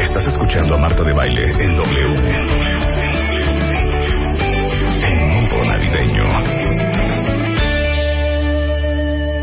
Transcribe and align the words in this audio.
Estás 0.00 0.26
escuchando 0.26 0.74
a 0.74 0.78
Marta 0.78 1.02
de 1.02 1.12
Baile 1.12 1.44
en 1.44 1.76
W. 1.76 2.18
En 5.02 5.28
modo 5.28 5.64
navideño. 5.64 6.24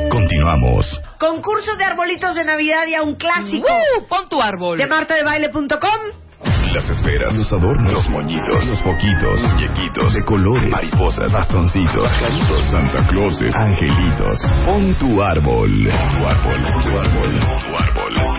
Continuamos. 0.10 1.02
Concurso 1.20 1.76
de 1.78 1.84
arbolitos 1.84 2.36
de 2.36 2.46
Navidad 2.46 2.88
y 2.88 2.96
a 2.96 3.04
un 3.04 3.16
clásico. 3.16 3.68
¡Uh! 3.68 4.08
Pon 4.08 4.28
tu 4.30 4.42
árbol. 4.42 4.78
De 4.78 4.88
martadebaile.com. 4.88 6.30
Las 6.74 6.90
esferas, 6.90 7.34
los 7.36 7.52
adornos, 7.52 7.92
los 7.92 8.08
moñitos, 8.10 8.66
los 8.66 8.80
foquitos, 8.82 9.42
muñequitos 9.42 10.14
de 10.14 10.24
colores, 10.24 10.70
mariposas, 10.70 11.32
bastoncitos, 11.32 12.12
pajaritos, 12.12 12.64
Santa 12.72 13.08
Clauses, 13.08 13.56
angelitos. 13.56 14.40
Pon 14.66 14.94
tu 14.96 15.22
árbol. 15.22 15.72
Tu 15.72 16.28
árbol, 16.28 16.64
tu 16.84 17.00
árbol, 17.00 17.40
tu 17.40 17.76
árbol, 17.76 18.14
tu 18.14 18.39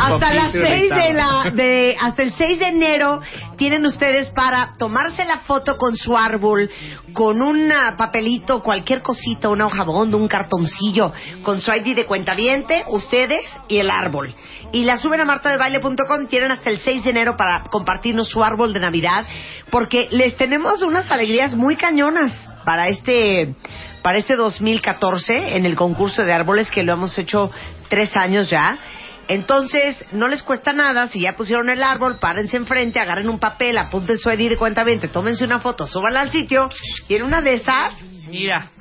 Hasta 0.00 0.32
las 0.32 0.52
poquito 0.52 0.66
6 0.66 0.90
de 0.90 1.12
la 1.12 1.50
de 1.54 1.96
hasta 2.00 2.22
el 2.22 2.32
6 2.32 2.58
de 2.58 2.68
enero 2.68 3.20
tienen 3.56 3.84
ustedes 3.84 4.30
para 4.30 4.72
tomarse 4.78 5.24
la 5.24 5.38
foto 5.40 5.76
con 5.76 5.96
su 5.96 6.16
árbol, 6.16 6.70
con 7.12 7.42
un 7.42 7.70
ah, 7.72 7.94
papelito, 7.96 8.62
cualquier 8.62 9.02
cosita, 9.02 9.48
una 9.48 9.66
hoja 9.66 9.84
bond, 9.84 10.14
un 10.14 10.28
cartoncillo, 10.28 11.12
con 11.42 11.60
su 11.60 11.72
ID 11.72 11.96
de 11.96 12.06
cuentaviente, 12.06 12.84
ustedes 12.88 13.42
y 13.68 13.78
el 13.78 13.90
árbol. 13.90 14.34
Y 14.72 14.84
la 14.84 14.98
suben 14.98 15.20
a 15.20 15.24
martadebaile.com, 15.24 16.26
tienen 16.28 16.50
hasta 16.50 16.70
el 16.70 16.78
6 16.78 17.04
de 17.04 17.10
enero 17.10 17.36
para 17.36 17.62
compartirnos 17.64 18.28
su 18.28 18.42
árbol 18.42 18.72
de 18.72 18.80
Navidad, 18.80 19.26
porque 19.70 20.06
les 20.10 20.36
tenemos 20.36 20.82
unas 20.82 21.10
alegrías 21.10 21.54
muy 21.54 21.76
cañonas 21.76 22.32
para 22.64 22.88
este 22.88 23.54
para 24.02 24.18
este 24.18 24.34
2014 24.34 25.56
en 25.56 25.64
el 25.64 25.76
concurso 25.76 26.24
de 26.24 26.32
árboles 26.32 26.70
que 26.70 26.82
lo 26.82 26.94
hemos 26.94 27.16
hecho 27.18 27.50
tres 27.88 28.16
años 28.16 28.50
ya. 28.50 28.78
Entonces, 29.32 29.96
no 30.12 30.28
les 30.28 30.42
cuesta 30.42 30.74
nada, 30.74 31.06
si 31.06 31.22
ya 31.22 31.36
pusieron 31.36 31.70
el 31.70 31.82
árbol, 31.82 32.18
párense 32.18 32.58
enfrente, 32.58 33.00
agarren 33.00 33.30
un 33.30 33.38
papel, 33.38 33.78
apunten 33.78 34.18
su 34.18 34.30
ID 34.30 34.50
de 34.50 34.58
cuenta 34.58 34.84
20, 34.84 35.08
tómense 35.08 35.46
una 35.46 35.58
foto, 35.58 35.86
súbanla 35.86 36.20
al 36.20 36.30
sitio, 36.30 36.68
y 37.08 37.14
en 37.14 37.22
una 37.22 37.40
de 37.40 37.54
esas, 37.54 37.94
Mira. 38.28 38.72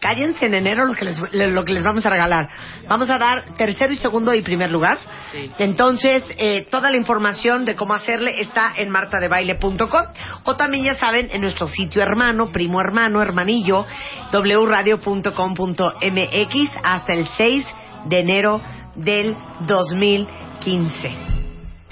cállense 0.00 0.46
en 0.46 0.54
enero 0.54 0.86
lo 0.86 0.94
que 0.94 1.04
les, 1.04 1.20
lo 1.32 1.64
que 1.66 1.74
les 1.74 1.84
vamos 1.84 2.06
a 2.06 2.10
regalar. 2.10 2.48
Vamos 2.88 3.10
a 3.10 3.18
dar 3.18 3.44
tercero 3.58 3.92
y 3.92 3.96
segundo 3.96 4.32
y 4.32 4.40
primer 4.40 4.70
lugar. 4.70 4.96
Sí. 5.32 5.52
Entonces, 5.58 6.24
eh, 6.38 6.66
toda 6.70 6.90
la 6.90 6.96
información 6.96 7.66
de 7.66 7.76
cómo 7.76 7.92
hacerle 7.92 8.40
está 8.40 8.72
en 8.78 8.88
martadebaile.com 8.88 10.04
o 10.44 10.56
también 10.56 10.84
ya 10.84 10.94
saben 10.94 11.28
en 11.30 11.42
nuestro 11.42 11.68
sitio 11.68 12.00
hermano, 12.00 12.52
primo 12.52 12.80
hermano, 12.80 13.20
hermanillo, 13.20 13.86
wradio.com.mx 14.32 16.70
hasta 16.82 17.12
el 17.12 17.28
6 17.36 17.66
de 18.06 18.18
enero 18.18 18.62
del 18.94 19.36
2015. 19.66 21.10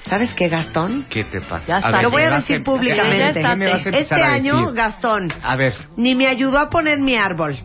¿Sabes 0.03 0.33
qué, 0.33 0.47
Gastón? 0.47 1.05
¿Qué 1.09 1.23
te 1.25 1.41
pasa? 1.41 1.65
Ya 1.67 1.77
está, 1.77 1.91
ver, 1.91 2.03
lo 2.03 2.11
voy 2.11 2.21
¿qué 2.21 2.27
a 2.27 2.35
decir 2.37 2.63
públicamente. 2.63 3.41
¿Qué 3.41 3.55
me 3.55 3.65
vas 3.71 3.85
a 3.85 3.89
empezar 3.89 4.19
Este 4.19 4.21
año? 4.21 4.71
Gastón, 4.73 5.31
A 5.43 5.55
ver, 5.55 5.73
ni 5.97 6.15
me 6.15 6.27
ayudó 6.27 6.57
a 6.59 6.69
poner 6.69 6.99
mi 6.99 7.15
árbol. 7.15 7.57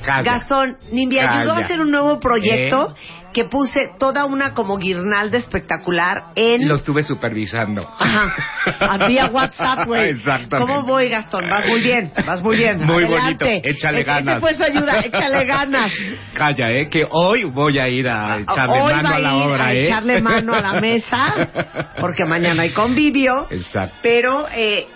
Calla. 0.00 0.22
Gastón, 0.22 0.76
ni 0.92 1.06
me 1.06 1.20
ayudó 1.20 1.52
a 1.52 1.58
hacer 1.58 1.80
un 1.80 1.90
nuevo 1.90 2.18
proyecto 2.20 2.90
¿Eh? 2.96 3.20
que 3.32 3.44
puse 3.44 3.90
toda 3.98 4.24
una 4.24 4.54
como 4.54 4.76
guirnalda 4.76 5.38
espectacular 5.38 6.24
en... 6.34 6.66
Lo 6.68 6.74
estuve 6.74 7.04
supervisando. 7.04 7.88
Ajá. 7.98 9.06
Vía 9.06 9.26
WhatsApp, 9.32 9.86
güey. 9.86 10.10
Exactamente. 10.10 10.58
¿Cómo 10.58 10.82
voy, 10.84 11.08
Gastón? 11.08 11.48
Vas 11.48 11.64
muy 11.66 11.80
bien, 11.80 12.10
vas 12.26 12.42
muy 12.42 12.56
bien. 12.56 12.78
Muy 12.84 13.04
Adelante. 13.04 13.44
bonito. 13.44 13.68
Échale 13.68 13.98
Ese- 14.00 14.06
ganas. 14.06 14.28
Ese 14.34 14.40
fue 14.40 14.54
su 14.54 14.64
ayuda, 14.64 15.00
échale 15.04 15.44
ganas. 15.46 15.92
Calla, 16.34 16.72
¿eh? 16.72 16.88
Que 16.88 17.04
hoy 17.08 17.44
voy 17.44 17.78
a 17.78 17.88
ir 17.88 18.08
a 18.08 18.38
echarle 18.38 18.80
Hoy 18.80 18.92
mano 18.94 19.08
a 19.08 19.18
la 19.20 19.30
a 19.30 19.36
ir 19.36 19.42
obra, 19.48 19.64
a 19.66 19.74
¿eh? 19.74 19.80
echarle 19.86 20.20
mano 20.22 20.54
a 20.54 20.60
la 20.60 20.80
mesa, 20.80 21.48
porque 22.00 22.24
mañana 22.24 22.62
hay 22.64 22.70
convivio. 22.72 23.46
Exacto. 23.48 23.94
Pero 24.02 24.46
eh, 24.52 24.88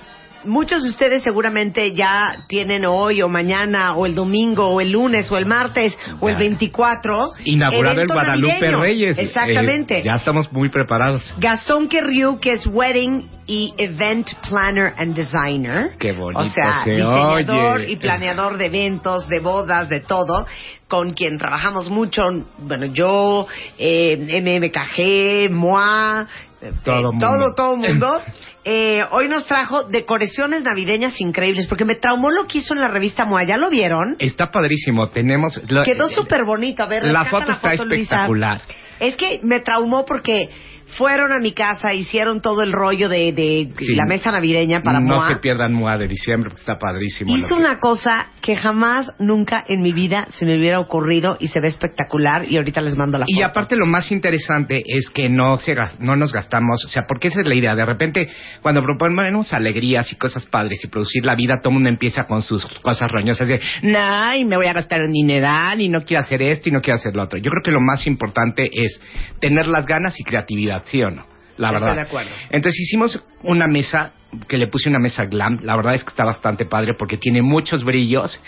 muchos 0.47 0.83
de 0.83 0.91
ustedes 0.91 1.23
seguramente 1.23 1.93
ya 1.95 2.45
tienen 2.49 2.85
hoy 2.85 3.23
o 3.23 3.29
mañana 3.29 3.95
o 3.97 4.07
el 4.07 4.15
domingo 4.15 4.69
o 4.69 4.81
el 4.81 4.91
lunes 4.93 5.31
o 5.33 5.37
el 5.37 5.47
martes 5.47 5.97
o 6.21 6.29
el 6.29 6.35
Ya. 6.35 6.39
24 6.41 7.31
Inaugurado 7.45 8.01
el 8.03 8.07
Guadalupe 8.09 8.53
navideño. 8.55 8.81
Reyes. 8.81 9.19
Exactamente. 9.19 9.99
Eh, 9.99 10.03
ya 10.05 10.15
estamos 10.15 10.53
muy 10.53 10.69
preparados. 10.69 11.35
Gastón 11.39 11.89
Querriu, 11.89 12.39
que 12.41 12.53
es 12.53 12.67
Wedding 12.67 13.31
y 13.47 13.75
Event 13.77 14.29
Planner 14.49 14.93
and 14.97 15.15
Designer. 15.15 15.91
Qué 15.99 16.13
bonito 16.13 16.41
O 16.41 16.45
sea, 16.49 16.83
se 16.85 16.91
diseñador 16.93 17.81
oye. 17.81 17.91
y 17.93 17.97
planeador 17.97 18.57
de 18.57 18.67
eventos, 18.67 19.29
de 19.29 19.41
bodas, 19.41 19.89
de 19.89 20.01
todo, 20.01 20.47
con 20.89 21.13
quien 21.13 21.37
trabajamos 21.39 21.91
mucho. 21.91 22.23
Bueno, 22.59 22.87
yo, 22.87 23.47
eh, 23.79 24.17
MMKG, 24.19 25.51
MOA, 25.53 26.27
eh, 26.63 26.73
Todo 26.85 27.13
mundo. 27.13 27.27
todo, 27.27 27.55
todo 27.55 27.77
mundo. 27.77 28.21
Eh, 28.65 29.03
hoy 29.11 29.29
nos 29.29 29.45
trajo 29.47 29.85
decoraciones 29.85 30.63
navideñas 30.63 31.21
increíbles, 31.21 31.67
porque 31.67 31.85
me 31.85 31.97
traumó 31.97 32.31
lo 32.31 32.47
que 32.47 32.59
hizo 32.59 32.73
en 32.75 32.81
la 32.81 32.89
revista 32.89 33.25
MOA. 33.27 33.45
¿Ya 33.45 33.59
lo 33.59 33.69
vieron? 33.69 34.17
Está 34.19 34.51
padrísimo. 34.51 35.09
Tenemos... 35.09 35.61
Quedó 35.85 36.09
súper 36.09 36.45
bonito. 36.45 36.83
A 36.83 36.87
ver, 36.87 37.05
La 37.05 37.27
foto 37.27 37.53
está 37.53 37.75
Luisa. 37.75 37.93
espectacular. 37.93 38.63
Es 39.01 39.17
que 39.17 39.39
me 39.43 39.61
traumó 39.61 40.07
porque 40.07 40.49
fueron 40.97 41.33
a 41.33 41.39
mi 41.39 41.53
casa, 41.53 41.93
hicieron 41.95 42.41
todo 42.41 42.63
el 42.63 42.73
rollo 42.73 43.09
de, 43.09 43.33
de 43.33 43.69
Sí. 43.79 43.95
la 43.97 44.07
mesa 44.07 44.31
navideña 44.31 44.83
para 44.83 45.01
No 45.01 45.17
Moa. 45.17 45.29
se 45.29 45.37
pierdan 45.37 45.73
MOA 45.73 45.99
de 45.99 46.09
diciembre, 46.09 46.51
porque 46.51 46.61
está 46.61 46.79
padrísimo. 46.79 47.37
Hizo 47.37 47.57
una 47.57 47.81
cosa 47.81 48.29
que 48.41 48.57
jamás, 48.57 49.11
nunca 49.19 49.65
en 49.69 49.83
mi 49.83 49.93
vida 49.93 50.27
se 50.39 50.47
me 50.47 50.57
hubiera 50.57 50.79
ocurrido 50.81 51.37
y 51.41 51.49
se 51.49 51.61
ve 51.61 51.69
espectacular 51.69 52.45
y 52.51 52.57
ahorita 52.57 52.81
les 52.81 52.97
mando 52.97 53.19
la 53.19 53.25
foto. 53.25 53.35
Y 53.37 53.43
aparte 53.43 53.77
lo 53.77 53.87
más 53.87 54.11
interesante 54.13 54.83
es 54.87 55.09
que 55.11 55.29
no 55.29 55.59
se 55.59 55.75
no 55.99 56.15
nos 56.17 56.33
gastamos, 56.33 56.85
o 56.85 56.89
sea, 56.89 57.03
porque 57.09 57.29
esa 57.29 57.41
es 57.41 57.47
la 57.47 57.55
idea. 57.55 57.75
De 57.75 57.85
repente, 57.85 58.29
cuando 58.63 58.83
proponemos 58.83 59.53
alegrías 59.53 60.13
y 60.13 60.17
cosas 60.17 60.47
padres 60.47 60.85
y 60.85 60.89
producir 60.89 61.25
la 61.27 61.35
vida, 61.35 61.57
todo 61.61 61.71
el 61.71 61.75
mundo 61.75 61.89
empieza 61.89 62.25
con 62.25 62.43
sus 62.43 62.65
cosas 62.81 63.11
roñosas 63.11 63.49
de, 63.49 63.61
nah, 63.83 64.37
y 64.37 64.45
me 64.45 64.57
voy 64.57 64.67
a 64.67 64.73
gastar 64.73 65.01
un 65.03 65.13
dineral 65.13 65.81
y 65.81 65.89
no 65.89 66.05
quiero 66.05 66.23
hacer 66.23 66.43
esto 66.43 66.69
y 66.69 66.73
no 66.73 66.81
quiero 66.81 66.97
hacer 66.99 67.17
lo 67.17 67.23
otro. 67.25 67.39
Yo 67.39 67.51
creo 67.51 67.63
que 67.65 67.71
lo 67.73 67.81
más 67.81 68.07
importante 68.07 68.69
es 68.73 69.01
tener 69.41 69.67
las 69.67 69.87
ganas 69.87 70.19
y 70.21 70.25
creatividad, 70.25 70.74
¿sí 70.85 71.03
o 71.03 71.11
no? 71.11 71.25
La 71.57 71.69
Estoy 71.69 71.81
verdad. 71.83 71.95
de 71.95 72.01
acuerdo. 72.03 72.31
Entonces 72.51 72.81
hicimos 72.81 73.25
una 73.43 73.67
mesa 73.69 74.13
que 74.49 74.59
le 74.59 74.67
puse 74.67 74.89
una 74.89 74.99
mesa 74.99 75.27
glam. 75.27 75.61
La 75.63 75.77
verdad 75.77 75.95
es 75.95 76.03
que 76.03 76.11
está 76.11 76.25
bastante 76.25 76.67
padre 76.67 76.95
porque 76.99 77.17
tiene 77.17 77.43
muchos 77.43 77.85
brillos, 77.85 78.41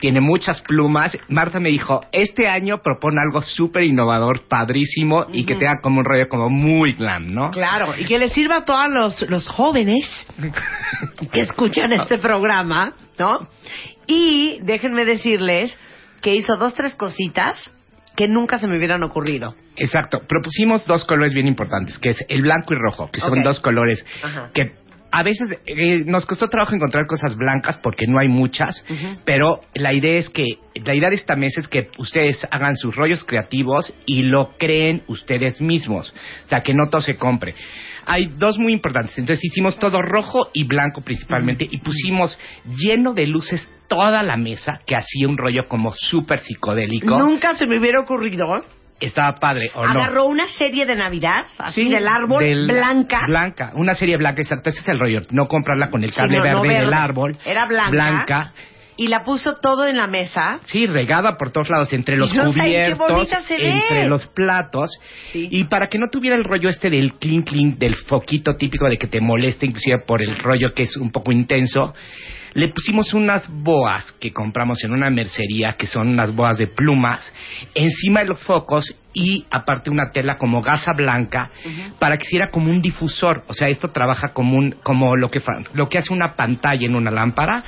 tiene 0.00 0.20
muchas 0.20 0.60
plumas. 0.62 1.16
Marta 1.28 1.60
me 1.60 1.70
dijo, 1.70 2.00
este 2.12 2.48
año 2.48 2.78
propone 2.82 3.20
algo 3.22 3.40
súper 3.42 3.84
innovador, 3.84 4.48
padrísimo 4.48 5.26
y 5.32 5.44
que 5.44 5.54
tenga 5.54 5.78
como 5.80 6.00
un 6.00 6.04
rollo 6.04 6.28
como 6.28 6.48
muy 6.50 6.94
glam, 6.94 7.32
¿no? 7.32 7.50
Claro, 7.52 7.94
y 7.96 8.04
que 8.04 8.18
les 8.18 8.32
sirva 8.32 8.56
a 8.56 8.64
todos 8.64 8.90
los, 8.90 9.30
los 9.30 9.46
jóvenes 9.46 10.04
que 11.32 11.40
escuchan 11.40 11.92
este 11.92 12.18
programa, 12.18 12.92
¿no? 13.18 13.48
Y 14.06 14.58
déjenme 14.62 15.04
decirles 15.04 15.78
que 16.22 16.34
hizo 16.34 16.56
dos, 16.56 16.74
tres 16.74 16.96
cositas 16.96 17.72
que 18.18 18.26
nunca 18.26 18.58
se 18.58 18.66
me 18.66 18.76
hubieran 18.76 19.04
ocurrido. 19.04 19.54
Exacto. 19.76 20.18
Propusimos 20.28 20.84
dos 20.88 21.04
colores 21.04 21.32
bien 21.32 21.46
importantes, 21.46 22.00
que 22.00 22.08
es 22.08 22.24
el 22.28 22.42
blanco 22.42 22.74
y 22.74 22.76
rojo, 22.76 23.08
que 23.12 23.20
son 23.20 23.44
dos 23.44 23.60
colores 23.60 24.04
Ajá. 24.24 24.50
que 24.52 24.72
a 25.12 25.22
veces 25.22 25.56
eh, 25.64 26.02
nos 26.04 26.26
costó 26.26 26.48
trabajo 26.48 26.74
encontrar 26.74 27.06
cosas 27.06 27.36
blancas 27.36 27.78
porque 27.78 28.08
no 28.08 28.18
hay 28.18 28.26
muchas, 28.26 28.84
pero 29.24 29.60
la 29.72 29.92
idea 29.92 30.18
es 30.18 30.30
que 30.30 30.44
la 30.74 30.96
idea 30.96 31.10
de 31.10 31.14
esta 31.14 31.36
mesa 31.36 31.60
es 31.60 31.68
que 31.68 31.90
ustedes 31.96 32.44
hagan 32.50 32.76
sus 32.76 32.96
rollos 32.96 33.24
creativos 33.24 33.94
y 34.04 34.22
lo 34.22 34.50
creen 34.58 35.04
ustedes 35.06 35.60
mismos, 35.60 36.12
o 36.44 36.48
sea 36.48 36.62
que 36.62 36.74
no 36.74 36.90
todo 36.90 37.00
se 37.00 37.16
compre. 37.16 37.54
Hay 38.08 38.26
dos 38.36 38.58
muy 38.58 38.72
importantes. 38.72 39.16
Entonces 39.18 39.44
hicimos 39.44 39.78
todo 39.78 40.00
rojo 40.02 40.48
y 40.54 40.64
blanco 40.64 41.02
principalmente 41.02 41.68
y 41.70 41.78
pusimos 41.78 42.38
lleno 42.64 43.12
de 43.14 43.26
luces 43.26 43.68
toda 43.86 44.22
la 44.22 44.36
mesa 44.36 44.80
que 44.86 44.96
hacía 44.96 45.28
un 45.28 45.36
rollo 45.36 45.68
como 45.68 45.92
súper 45.92 46.40
psicodélico. 46.40 47.18
Nunca 47.18 47.54
se 47.56 47.66
me 47.66 47.78
hubiera 47.78 48.00
ocurrido. 48.00 48.64
Estaba 49.00 49.34
padre, 49.36 49.70
¿o 49.74 49.84
no? 49.86 49.90
Agarró 50.00 50.24
una 50.26 50.48
serie 50.48 50.84
de 50.84 50.96
Navidad, 50.96 51.44
así 51.58 51.84
Sí, 51.84 51.88
del 51.88 52.08
árbol, 52.08 52.42
del- 52.42 52.66
blanca. 52.66 53.20
Blanca, 53.28 53.70
una 53.76 53.94
serie 53.94 54.16
blanca, 54.16 54.42
exacto. 54.42 54.70
Ese 54.70 54.80
es 54.80 54.88
el 54.88 54.98
rollo. 54.98 55.20
No 55.30 55.46
comprarla 55.46 55.88
con 55.88 56.02
el 56.02 56.10
Sí, 56.10 56.16
cable 56.16 56.38
no, 56.38 56.44
no 56.44 56.62
verde, 56.62 56.74
del 56.74 56.86
verde. 56.88 56.96
árbol. 57.00 57.36
Era 57.46 57.66
blanca. 57.66 57.90
Blanca. 57.92 58.52
Y 58.98 59.06
la 59.06 59.24
puso 59.24 59.56
todo 59.56 59.86
en 59.86 59.96
la 59.96 60.08
mesa. 60.08 60.58
Sí, 60.64 60.86
regada 60.86 61.38
por 61.38 61.52
todos 61.52 61.70
lados, 61.70 61.92
entre 61.92 62.16
los 62.16 62.34
no 62.34 62.52
cubiertos, 62.52 63.32
entre 63.48 64.08
los 64.08 64.26
platos. 64.26 64.90
Sí. 65.32 65.48
Y 65.50 65.64
para 65.64 65.88
que 65.88 65.98
no 65.98 66.08
tuviera 66.08 66.36
el 66.36 66.44
rollo 66.44 66.68
este 66.68 66.90
del 66.90 67.14
clink 67.14 67.48
clink, 67.48 67.78
del 67.78 67.94
foquito 67.94 68.56
típico 68.56 68.88
de 68.88 68.98
que 68.98 69.06
te 69.06 69.20
molesta, 69.20 69.64
inclusive 69.64 70.00
por 70.00 70.20
el 70.20 70.36
rollo 70.36 70.74
que 70.74 70.82
es 70.82 70.96
un 70.96 71.12
poco 71.12 71.30
intenso, 71.30 71.94
le 72.54 72.68
pusimos 72.68 73.14
unas 73.14 73.48
boas 73.48 74.10
que 74.12 74.32
compramos 74.32 74.82
en 74.82 74.92
una 74.92 75.10
mercería, 75.10 75.76
que 75.78 75.86
son 75.86 76.08
unas 76.08 76.34
boas 76.34 76.58
de 76.58 76.66
plumas, 76.66 77.32
encima 77.74 78.20
de 78.20 78.26
los 78.26 78.42
focos 78.42 78.92
y 79.18 79.44
aparte 79.50 79.90
una 79.90 80.12
tela 80.12 80.38
como 80.38 80.62
gasa 80.62 80.92
blanca 80.92 81.50
para 81.98 82.16
que 82.16 82.22
hiciera 82.24 82.50
como 82.50 82.70
un 82.70 82.80
difusor. 82.80 83.42
O 83.48 83.52
sea, 83.52 83.66
esto 83.66 83.88
trabaja 83.88 84.28
como 84.32 84.56
un, 84.56 84.70
como 84.84 85.16
lo 85.16 85.28
que 85.28 85.42
lo 85.74 85.88
que 85.88 85.98
hace 85.98 86.12
una 86.12 86.36
pantalla 86.36 86.86
en 86.86 86.94
una 86.94 87.10
lámpara, 87.10 87.64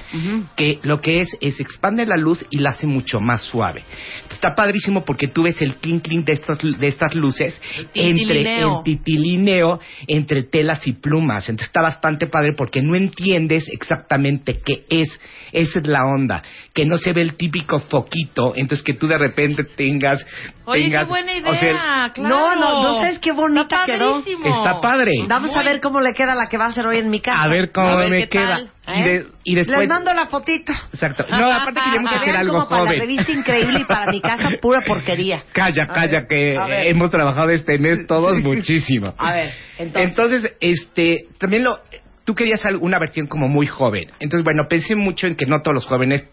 que 0.55 0.79
lo 0.83 1.01
que 1.01 1.19
es 1.21 1.37
es 1.41 1.59
expande 1.59 2.07
la 2.07 2.17
luz 2.17 2.47
y 2.51 2.59
la 2.59 2.71
hace 2.71 2.87
mucho 2.87 3.21
más 3.21 3.43
suave. 3.43 3.83
Está 4.31 4.55
padrísimo 4.55 5.05
porque 5.05 5.27
tú 5.27 5.43
ves 5.43 5.61
el 5.61 5.75
clink 5.75 6.05
clink 6.05 6.25
de 6.25 6.35
estos 6.35 6.59
de 6.61 6.87
estas 6.87 7.15
luces 7.17 7.61
El 7.95 8.21
entre 8.21 8.61
el 8.61 8.69
titilineo 8.85 9.81
entre 10.07 10.45
telas 10.45 10.87
y 10.87 10.93
plumas. 10.93 11.49
Entonces 11.49 11.67
está 11.67 11.83
bastante 11.83 12.29
padre 12.29 12.53
porque 12.57 12.81
no 12.81 12.95
entiendes 12.95 13.69
exactamente 13.73 14.61
qué 14.65 14.85
es. 14.89 15.09
Esa 15.51 15.81
es 15.81 15.87
la 15.89 16.05
onda. 16.05 16.43
Que 16.73 16.87
no 16.87 16.97
se 16.97 17.13
ve 17.13 17.23
el 17.23 17.35
típico 17.35 17.81
foquito, 17.81 18.53
entonces 18.55 18.85
que 18.85 18.95
tú 18.95 19.09
de 19.09 19.19
repente 19.19 19.65
tengas... 19.65 20.25
Oye, 20.65 20.85
tengas- 20.85 21.05
qué 21.07 21.09
buena 21.11 21.40
idea, 21.41 21.51
o 21.51 21.55
sea, 21.55 22.13
claro. 22.15 22.29
No, 22.29 22.55
no, 22.57 22.83
no 22.83 22.95
sabes 23.01 23.19
qué 23.19 23.33
bonita 23.33 23.63
Está 23.63 23.85
quedó. 23.87 24.19
Está 24.21 24.81
padre. 24.81 25.13
Vamos 25.27 25.51
a 25.51 25.57
Muy- 25.57 25.65
ver 25.65 25.81
cómo 25.81 26.01
le 26.01 26.13
queda 26.15 26.35
la 26.35 26.49
que 26.49 26.57
va 26.59 26.67
a 26.67 26.69
hacer 26.69 26.87
hoy 26.87 26.99
en 26.99 27.11
mi 27.11 27.21
casa. 27.21 27.43
A 27.43 27.49
ver 27.49 27.73
cómo 27.73 27.89
A 27.89 27.97
ver 27.97 28.11
me 28.11 28.29
queda. 28.29 28.49
tal, 28.85 28.97
Y, 28.97 29.03
de- 29.03 29.17
¿Eh? 29.17 29.27
y 29.45 29.55
después... 29.55 29.79
Les 29.81 29.89
mando 29.89 30.13
la 30.15 30.27
fotito. 30.27 30.73
Exacto. 30.93 31.25
No, 31.31 31.51
aparte 31.53 31.81
queríamos 31.85 32.11
Que 32.11 32.17
hacer 32.19 32.37
algo 32.37 32.53
como 32.55 32.69
para 32.69 32.83
la 32.83 32.87
joven. 32.89 33.01
revista 33.01 33.33
increíble 33.33 33.81
y 33.81 33.85
para 33.85 34.11
mi 34.11 34.21
casa 34.21 34.43
pura 34.63 34.81
porquería. 34.87 35.43
Calla, 35.53 35.85
A 35.85 35.87
calla, 35.95 36.19
ver, 36.21 36.29
que 36.29 36.59
a 36.59 36.83
hemos 36.85 37.11
trabajado 37.11 37.51
este 37.51 37.79
mes 37.79 38.07
todos 38.07 38.39
muchísimo. 38.41 39.15
A 39.19 39.33
ver, 39.33 39.53
entonces. 39.79 40.11
Entonces, 40.11 40.57
este, 40.61 41.27
también 41.39 41.65
lo, 41.65 41.79
tú 42.25 42.35
querías 42.35 42.63
una 42.81 42.99
versión 42.99 43.27
como 43.27 43.49
muy 43.49 43.67
joven. 43.67 44.11
Entonces, 44.21 44.45
bueno, 44.45 44.65
pensé 44.69 44.95
mucho 44.97 45.27
en 45.27 45.37
que 45.37 45.47
no 45.47 45.63
todos 45.63 45.75
los 45.75 45.87
jóvenes 45.87 46.27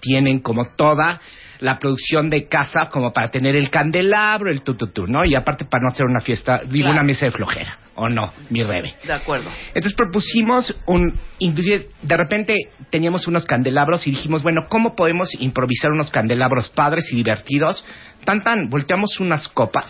tienen 0.00 0.40
como 0.40 0.66
toda 0.76 1.20
la 1.60 1.78
producción 1.78 2.30
de 2.30 2.48
casa 2.48 2.88
como 2.90 3.12
para 3.12 3.30
tener 3.30 3.56
el 3.56 3.70
candelabro, 3.70 4.50
el 4.50 4.62
tututú, 4.62 5.06
¿no? 5.06 5.24
Y 5.24 5.34
aparte 5.34 5.64
para 5.64 5.82
no 5.82 5.88
hacer 5.88 6.06
una 6.06 6.20
fiesta, 6.20 6.60
digo, 6.66 6.86
Claro. 6.86 6.92
una 6.94 7.02
mesa 7.02 7.26
de 7.26 7.32
flojera, 7.32 7.78
¿o 7.96 8.08
no? 8.08 8.32
Mi 8.50 8.62
rebe. 8.62 8.94
De 9.04 9.12
acuerdo. 9.12 9.50
Entonces 9.68 9.94
propusimos 9.94 10.74
un, 10.86 11.14
inclusive 11.38 11.88
de 12.02 12.16
repente 12.16 12.54
teníamos 12.90 13.26
unos 13.26 13.44
candelabros 13.44 14.06
y 14.06 14.10
dijimos, 14.10 14.42
bueno, 14.42 14.62
¿cómo 14.68 14.94
podemos 14.94 15.28
improvisar 15.40 15.92
unos 15.92 16.10
candelabros 16.10 16.68
padres 16.68 17.06
y 17.12 17.16
divertidos? 17.16 17.84
Tan 18.24 18.42
tan, 18.42 18.68
volteamos 18.70 19.20
unas 19.20 19.46
copas 19.48 19.88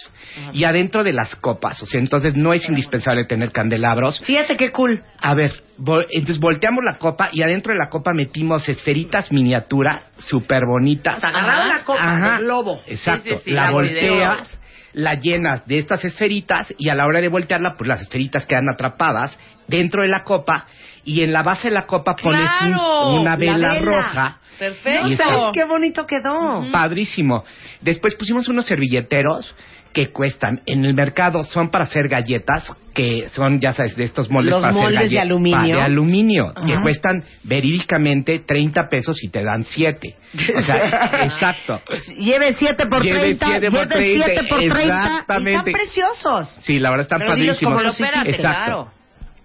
y 0.52 0.64
adentro 0.64 1.02
de 1.04 1.12
las 1.12 1.36
copas, 1.36 1.82
o 1.82 1.86
sea, 1.86 2.00
entonces 2.00 2.34
no 2.34 2.52
es 2.52 2.68
indispensable 2.68 3.24
tener 3.24 3.50
candelabros. 3.50 4.20
Fíjate 4.24 4.56
qué 4.56 4.72
cool. 4.72 5.02
A 5.20 5.34
ver, 5.34 5.52
vol- 5.78 6.04
entonces 6.10 6.38
volteamos 6.38 6.84
la 6.84 6.98
copa 6.98 7.30
y 7.32 7.42
adentro 7.42 7.72
de 7.72 7.78
la 7.78 7.88
copa 7.88 8.12
metimos 8.12 8.68
esferitas 8.68 9.32
miniatura 9.32 10.08
súper 10.18 10.62
bonitas. 10.66 11.16
O 11.16 11.20
sea, 11.20 11.30
agarraron 11.30 11.68
la 11.68 11.84
copa 11.84 12.02
Ajá. 12.02 12.30
del 12.36 12.44
globo. 12.44 12.80
Exacto, 12.86 13.22
Sí, 13.24 13.30
sí, 13.36 13.40
sí, 13.44 13.50
la 13.52 13.64
la 13.66 13.70
volteas, 13.70 14.60
la 14.96 15.12
llenas 15.14 15.66
de 15.66 15.76
estas 15.76 16.02
esferitas 16.06 16.72
y 16.78 16.88
a 16.88 16.94
la 16.94 17.04
hora 17.04 17.20
de 17.20 17.28
voltearla, 17.28 17.74
pues 17.76 17.86
las 17.86 18.00
esferitas 18.00 18.46
quedan 18.46 18.70
atrapadas 18.70 19.38
dentro 19.68 20.00
de 20.00 20.08
la 20.08 20.24
copa 20.24 20.64
y 21.04 21.20
en 21.20 21.32
la 21.34 21.42
base 21.42 21.68
de 21.68 21.74
la 21.74 21.86
copa 21.86 22.16
pones 22.16 22.48
un- 22.62 23.20
una 23.20 23.30
La 23.32 23.36
vela, 23.36 23.74
vela. 23.74 23.80
roja. 23.80 24.38
Perfecto. 24.58 25.16
Sabes 25.18 25.40
qué 25.52 25.64
bonito 25.64 26.06
quedó. 26.06 26.64
Padrísimo. 26.72 27.44
Después 27.82 28.14
pusimos 28.14 28.48
unos 28.48 28.64
servilleteros 28.64 29.54
que 29.96 30.12
cuestan 30.12 30.60
en 30.66 30.84
el 30.84 30.92
mercado 30.92 31.42
son 31.42 31.70
para 31.70 31.84
hacer 31.84 32.06
galletas 32.06 32.70
que 32.92 33.30
son 33.30 33.60
ya 33.60 33.72
sabes 33.72 33.96
de 33.96 34.04
estos 34.04 34.30
moldes 34.30 34.52
Los 34.52 34.60
para 34.60 34.72
hacer 34.72 34.82
moldes 34.82 34.98
de 34.98 35.04
galletas 35.16 35.22
aluminio. 35.24 35.76
de 35.76 35.82
aluminio 35.82 36.52
que 36.66 36.74
Ajá. 36.74 36.82
cuestan 36.82 37.24
verídicamente 37.44 38.40
30 38.40 38.88
pesos 38.90 39.16
y 39.24 39.30
te 39.30 39.42
dan 39.42 39.64
7 39.64 40.14
o 40.54 40.60
sea 40.62 40.76
exacto 41.24 41.80
Lleve 42.18 42.52
7 42.52 42.86
por 42.88 43.02
Lleve 43.02 43.20
30, 43.36 43.46
siete 43.46 43.70
por 43.70 43.88
lleve 43.88 44.14
7 44.16 44.32
30, 44.34 44.48
por 44.50 44.58
30. 44.58 44.76
Y 44.76 44.82
exactamente. 44.86 45.58
están 45.58 45.72
preciosos. 45.72 46.58
sí 46.60 46.78
la 46.78 46.90
verdad 46.90 47.02
están 47.04 47.18
Pero 47.20 47.30
padrísimos 47.32 47.74
como 47.74 47.80
los 47.86 47.96
Pero 47.96 48.06
espérate, 48.06 48.30
Exacto. 48.36 48.64
claro. 48.66 48.95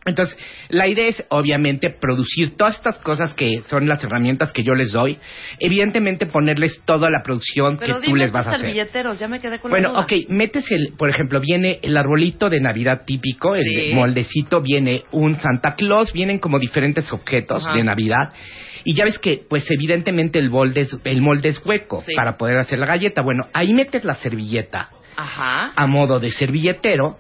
Entonces, 0.04 0.36
la 0.70 0.88
idea 0.88 1.08
es 1.10 1.24
obviamente 1.30 1.92
producir 1.92 2.58
todas 2.58 2.76
estas 2.76 2.98
cosas 3.00 3.36
que 3.36 3.62
son 3.70 3.88
las 3.88 4.04
herramientas 4.04 4.52
que 4.52 4.64
yo 4.64 4.74
les 4.74 4.92
doy, 4.94 5.20
evidentemente 5.60 6.26
ponerles 6.26 6.82
toda 6.86 7.10
la 7.12 7.22
producción 7.24 7.78
Pero 7.78 8.00
que 8.00 8.08
tú 8.08 8.16
les 8.16 8.32
vas 8.32 8.48
a 8.48 8.50
hacer. 8.52 8.62
servilleteros, 8.62 9.20
ya 9.20 9.28
me 9.28 9.40
quedé 9.40 9.60
con 9.60 9.70
Bueno, 9.70 9.90
la 9.90 9.94
duda. 9.94 10.04
ok, 10.06 10.30
metes 10.30 10.72
el, 10.72 10.94
por 10.98 11.10
ejemplo, 11.10 11.40
viene 11.40 11.80
el 11.84 11.96
arbolito 11.96 12.50
de 12.50 12.60
Navidad 12.60 13.02
típico, 13.06 13.54
el 13.56 13.64
Sí. 13.64 13.92
moldecito, 13.94 14.62
viene 14.62 15.04
un 15.12 15.36
Santa 15.36 15.76
Claus, 15.76 16.12
vienen 16.14 16.40
como 16.40 16.58
diferentes 16.58 17.12
objetos 17.14 17.64
Ajá. 17.64 17.76
de 17.76 17.84
Navidad. 17.84 18.30
Y 18.84 18.96
ya 18.96 19.04
ves 19.04 19.20
que, 19.20 19.40
pues 19.48 19.70
evidentemente 19.70 20.40
el 20.40 20.50
molde 20.50 20.82
es, 20.82 20.98
el 21.04 21.22
molde 21.22 21.50
es 21.50 21.64
hueco 21.64 22.02
Sí. 22.02 22.14
para 22.16 22.38
poder 22.38 22.58
hacer 22.58 22.80
la 22.80 22.88
galleta. 22.88 23.22
Bueno, 23.22 23.44
ahí 23.54 23.72
metes 23.74 24.04
la 24.04 24.16
servilleta 24.16 24.90
Ajá. 25.16 25.72
a 25.76 25.88
modo 25.88 26.20
de 26.20 26.32
servilletero 26.32 27.18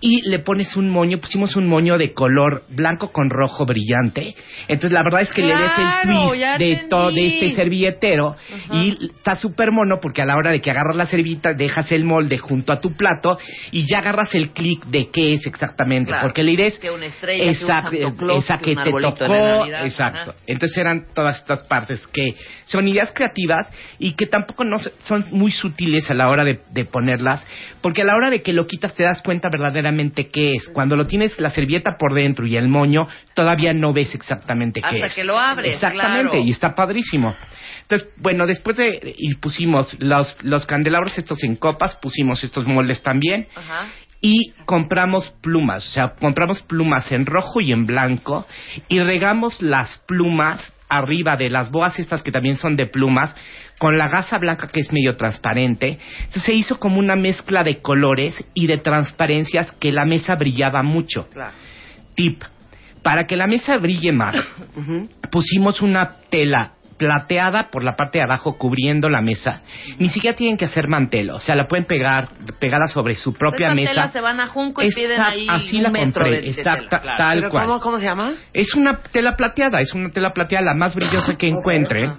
y 0.00 0.28
le 0.28 0.40
pones 0.40 0.76
un 0.76 0.90
moño, 0.90 1.18
pusimos 1.18 1.56
un 1.56 1.68
moño 1.68 1.96
de 1.98 2.12
color 2.12 2.64
blanco 2.68 3.12
con 3.12 3.30
rojo 3.30 3.64
brillante. 3.64 4.34
Entonces 4.68 4.92
la 4.92 5.02
verdad 5.02 5.22
es 5.22 5.32
que 5.32 5.42
le 5.42 5.56
des 5.56 5.70
el 5.78 6.10
twist 6.10 6.58
de 6.58 6.86
todo 6.88 7.10
de 7.10 7.26
este 7.26 7.54
servilletero 7.54 8.36
y 8.72 9.06
está 9.06 9.34
súper 9.34 9.72
mono 9.72 10.00
porque 10.00 10.22
a 10.22 10.26
la 10.26 10.36
hora 10.36 10.50
de 10.50 10.60
que 10.60 10.70
agarras 10.70 10.96
la 10.96 11.06
servilleta 11.06 11.54
dejas 11.54 11.90
el 11.92 12.04
molde 12.04 12.38
junto 12.38 12.72
a 12.72 12.80
tu 12.80 12.94
plato 12.96 13.38
y 13.70 13.86
ya 13.86 13.98
agarras 13.98 14.34
el 14.34 14.50
clic 14.50 14.84
de 14.86 15.10
qué 15.10 15.32
es 15.34 15.46
exactamente. 15.46 16.10
Claro. 16.10 16.28
Porque 16.28 16.42
idea 16.42 16.66
es 16.66 16.78
Que 16.78 16.90
una 16.90 17.06
estrella, 17.06 17.90
que 17.90 18.04
un 18.04 18.16
Claus, 18.16 18.44
esa 18.44 18.58
que 18.58 18.74
que 18.74 18.78
un 18.78 18.84
te 18.84 18.90
tocó, 19.02 19.66
exacto. 19.66 20.30
Ajá. 20.30 20.34
Entonces 20.46 20.78
eran 20.78 21.06
todas 21.14 21.38
estas 21.38 21.64
partes 21.64 22.06
que 22.08 22.34
son 22.64 22.86
ideas 22.88 23.12
creativas 23.14 23.70
y 23.98 24.14
que 24.14 24.26
tampoco 24.26 24.64
no 24.64 24.78
son 24.78 25.24
muy 25.30 25.50
sutiles 25.50 26.10
a 26.10 26.14
la 26.14 26.28
hora 26.28 26.44
de, 26.44 26.60
de 26.70 26.84
ponerlas, 27.22 27.44
porque 27.80 28.02
a 28.02 28.04
la 28.04 28.14
hora 28.14 28.30
de 28.30 28.42
que 28.42 28.52
lo 28.52 28.66
quitas 28.66 28.94
te 28.94 29.04
das 29.04 29.22
cuenta 29.22 29.48
verdaderamente 29.50 30.28
qué 30.28 30.54
es. 30.54 30.68
Cuando 30.72 30.96
lo 30.96 31.06
tienes 31.06 31.38
la 31.38 31.50
servilleta 31.50 31.96
por 31.98 32.14
dentro 32.14 32.46
y 32.46 32.56
el 32.56 32.68
moño, 32.68 33.08
todavía 33.34 33.72
no 33.72 33.92
ves 33.92 34.14
exactamente 34.14 34.80
qué 34.80 34.86
Hasta 34.86 35.06
es. 35.06 35.14
que 35.14 35.24
lo 35.24 35.38
abres, 35.38 35.74
Exactamente, 35.74 36.30
claro. 36.30 36.44
y 36.44 36.50
está 36.50 36.74
padrísimo. 36.74 37.34
Entonces, 37.82 38.08
bueno, 38.18 38.46
después 38.46 38.76
de 38.76 39.14
y 39.18 39.34
pusimos 39.36 39.96
los, 40.00 40.36
los 40.42 40.66
candelabros 40.66 41.16
estos 41.18 41.42
en 41.44 41.56
copas, 41.56 41.96
pusimos 41.96 42.42
estos 42.44 42.66
moldes 42.66 43.02
también 43.02 43.46
Ajá. 43.54 43.86
y 44.20 44.52
compramos 44.64 45.30
plumas, 45.42 45.84
o 45.86 45.90
sea, 45.90 46.12
compramos 46.18 46.62
plumas 46.62 47.10
en 47.12 47.26
rojo 47.26 47.60
y 47.60 47.72
en 47.72 47.86
blanco 47.86 48.46
y 48.88 49.00
regamos 49.00 49.60
las 49.60 49.98
plumas 50.06 50.71
arriba 50.92 51.36
de 51.36 51.50
las 51.50 51.70
boas 51.70 51.98
estas 51.98 52.22
que 52.22 52.30
también 52.30 52.56
son 52.56 52.76
de 52.76 52.86
plumas 52.86 53.34
con 53.78 53.98
la 53.98 54.08
gasa 54.08 54.38
blanca 54.38 54.68
que 54.68 54.80
es 54.80 54.92
medio 54.92 55.16
transparente. 55.16 55.98
Entonces 56.18 56.44
se 56.44 56.52
hizo 56.52 56.78
como 56.78 56.98
una 56.98 57.16
mezcla 57.16 57.64
de 57.64 57.78
colores 57.78 58.34
y 58.54 58.66
de 58.66 58.78
transparencias 58.78 59.72
que 59.72 59.92
la 59.92 60.04
mesa 60.04 60.36
brillaba 60.36 60.82
mucho. 60.82 61.28
Claro. 61.32 61.52
Tip, 62.14 62.42
para 63.02 63.26
que 63.26 63.36
la 63.36 63.46
mesa 63.46 63.78
brille 63.78 64.12
más, 64.12 64.36
pusimos 65.30 65.80
una 65.80 66.08
tela 66.30 66.74
plateada 66.96 67.70
por 67.70 67.84
la 67.84 67.96
parte 67.96 68.18
de 68.18 68.24
abajo 68.24 68.56
cubriendo 68.58 69.08
la 69.08 69.20
mesa. 69.20 69.62
Ni 69.98 70.08
siquiera 70.08 70.36
tienen 70.36 70.56
que 70.56 70.64
hacer 70.64 70.88
mantel, 70.88 71.30
o 71.30 71.38
sea, 71.40 71.54
la 71.54 71.64
pueden 71.66 71.84
pegar 71.84 72.28
pegada 72.58 72.86
sobre 72.86 73.14
su 73.16 73.32
propia 73.34 73.74
mesa. 73.74 73.90
telas 73.92 74.12
se 74.12 74.20
van 74.20 74.40
a 74.40 74.46
Junco 74.48 74.82
y 74.82 74.90
piden 74.90 75.20
ahí 75.20 75.46
así 75.48 75.76
un 75.78 75.82
la 75.84 75.90
metro 75.90 76.22
compré, 76.24 76.30
de, 76.30 76.40
de 76.42 76.48
exacta- 76.50 76.88
tela, 76.88 77.02
claro. 77.02 77.18
tal 77.18 77.38
¿Pero 77.38 77.50
cual. 77.50 77.66
¿cómo, 77.66 77.80
¿Cómo 77.80 77.98
se 77.98 78.04
llama? 78.04 78.34
Es 78.52 78.74
una 78.74 78.98
tela 78.98 79.36
plateada, 79.36 79.80
es 79.80 79.92
una 79.94 80.10
tela 80.10 80.32
plateada 80.32 80.64
la 80.64 80.74
más 80.74 80.94
brillosa 80.94 81.34
que 81.38 81.48
encuentren. 81.48 82.14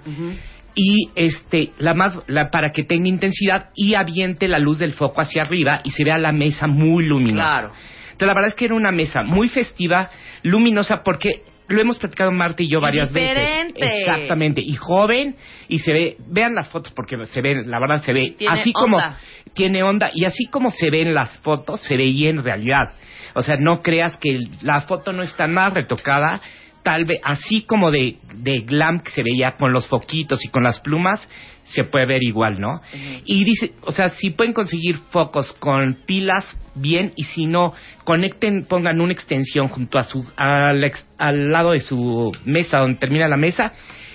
Y 0.76 1.10
este, 1.14 1.70
la 1.78 1.94
más, 1.94 2.18
la, 2.26 2.50
para 2.50 2.72
que 2.72 2.82
tenga 2.82 3.08
intensidad 3.08 3.70
y 3.76 3.94
aviente 3.94 4.48
la 4.48 4.58
luz 4.58 4.78
del 4.80 4.92
foco 4.92 5.20
hacia 5.20 5.42
arriba 5.42 5.80
y 5.84 5.92
se 5.92 6.02
vea 6.02 6.18
la 6.18 6.32
mesa 6.32 6.66
muy 6.66 7.04
luminosa. 7.04 7.44
Claro. 7.46 7.72
Entonces, 8.06 8.26
la 8.26 8.34
verdad 8.34 8.48
es 8.48 8.54
que 8.56 8.64
era 8.64 8.74
una 8.74 8.90
mesa 8.90 9.22
muy 9.22 9.48
festiva, 9.48 10.10
luminosa, 10.42 11.04
porque 11.04 11.42
lo 11.68 11.80
hemos 11.80 11.98
platicado 11.98 12.30
Marta 12.32 12.62
y 12.62 12.68
yo 12.68 12.80
varias 12.80 13.12
diferente. 13.12 13.80
veces. 13.80 14.00
Exactamente. 14.00 14.60
Y 14.60 14.74
joven, 14.74 15.36
y 15.68 15.78
se 15.78 15.92
ve, 15.92 16.16
vean 16.28 16.54
las 16.54 16.68
fotos 16.68 16.92
porque 16.94 17.16
se 17.26 17.40
ve, 17.40 17.62
la 17.64 17.78
verdad 17.80 18.02
se 18.02 18.12
ve, 18.12 18.34
Tiene 18.36 18.60
así 18.60 18.72
como, 18.72 18.96
onda. 18.96 19.18
tiene 19.54 19.82
onda, 19.82 20.10
y 20.12 20.24
así 20.24 20.46
como 20.46 20.70
se 20.70 20.90
ven 20.90 21.14
las 21.14 21.38
fotos, 21.38 21.80
se 21.80 21.96
veía 21.96 22.30
en 22.30 22.42
realidad. 22.42 22.92
O 23.34 23.42
sea, 23.42 23.56
no 23.56 23.82
creas 23.82 24.16
que 24.18 24.38
la 24.62 24.82
foto 24.82 25.12
no 25.12 25.22
está 25.22 25.46
nada 25.46 25.70
retocada, 25.70 26.40
tal 26.84 27.06
vez, 27.06 27.18
así 27.24 27.62
como 27.62 27.90
de, 27.90 28.18
de 28.36 28.60
glam 28.60 29.00
que 29.00 29.10
se 29.10 29.22
veía 29.24 29.52
con 29.52 29.72
los 29.72 29.88
foquitos 29.88 30.44
y 30.44 30.48
con 30.48 30.62
las 30.62 30.78
plumas, 30.80 31.26
se 31.64 31.82
puede 31.84 32.04
ver 32.04 32.22
igual, 32.22 32.60
¿no? 32.60 32.82
Y 33.24 33.42
dice, 33.44 33.72
o 33.80 33.90
sea, 33.90 34.10
si 34.10 34.30
pueden 34.30 34.52
conseguir 34.52 34.96
focos 35.08 35.52
con 35.54 35.96
pilas, 36.06 36.44
bien, 36.74 37.12
y 37.16 37.24
si 37.24 37.46
no, 37.46 37.72
conecten, 38.04 38.66
pongan 38.66 39.00
una 39.00 39.14
extensión 39.14 39.68
junto 39.68 39.98
a 39.98 40.04
su, 40.04 40.26
al, 40.36 40.92
al 41.16 41.50
lado 41.50 41.70
de 41.70 41.80
su 41.80 42.36
mesa, 42.44 42.80
donde 42.80 42.98
termina 42.98 43.28
la 43.28 43.38
mesa, 43.38 43.72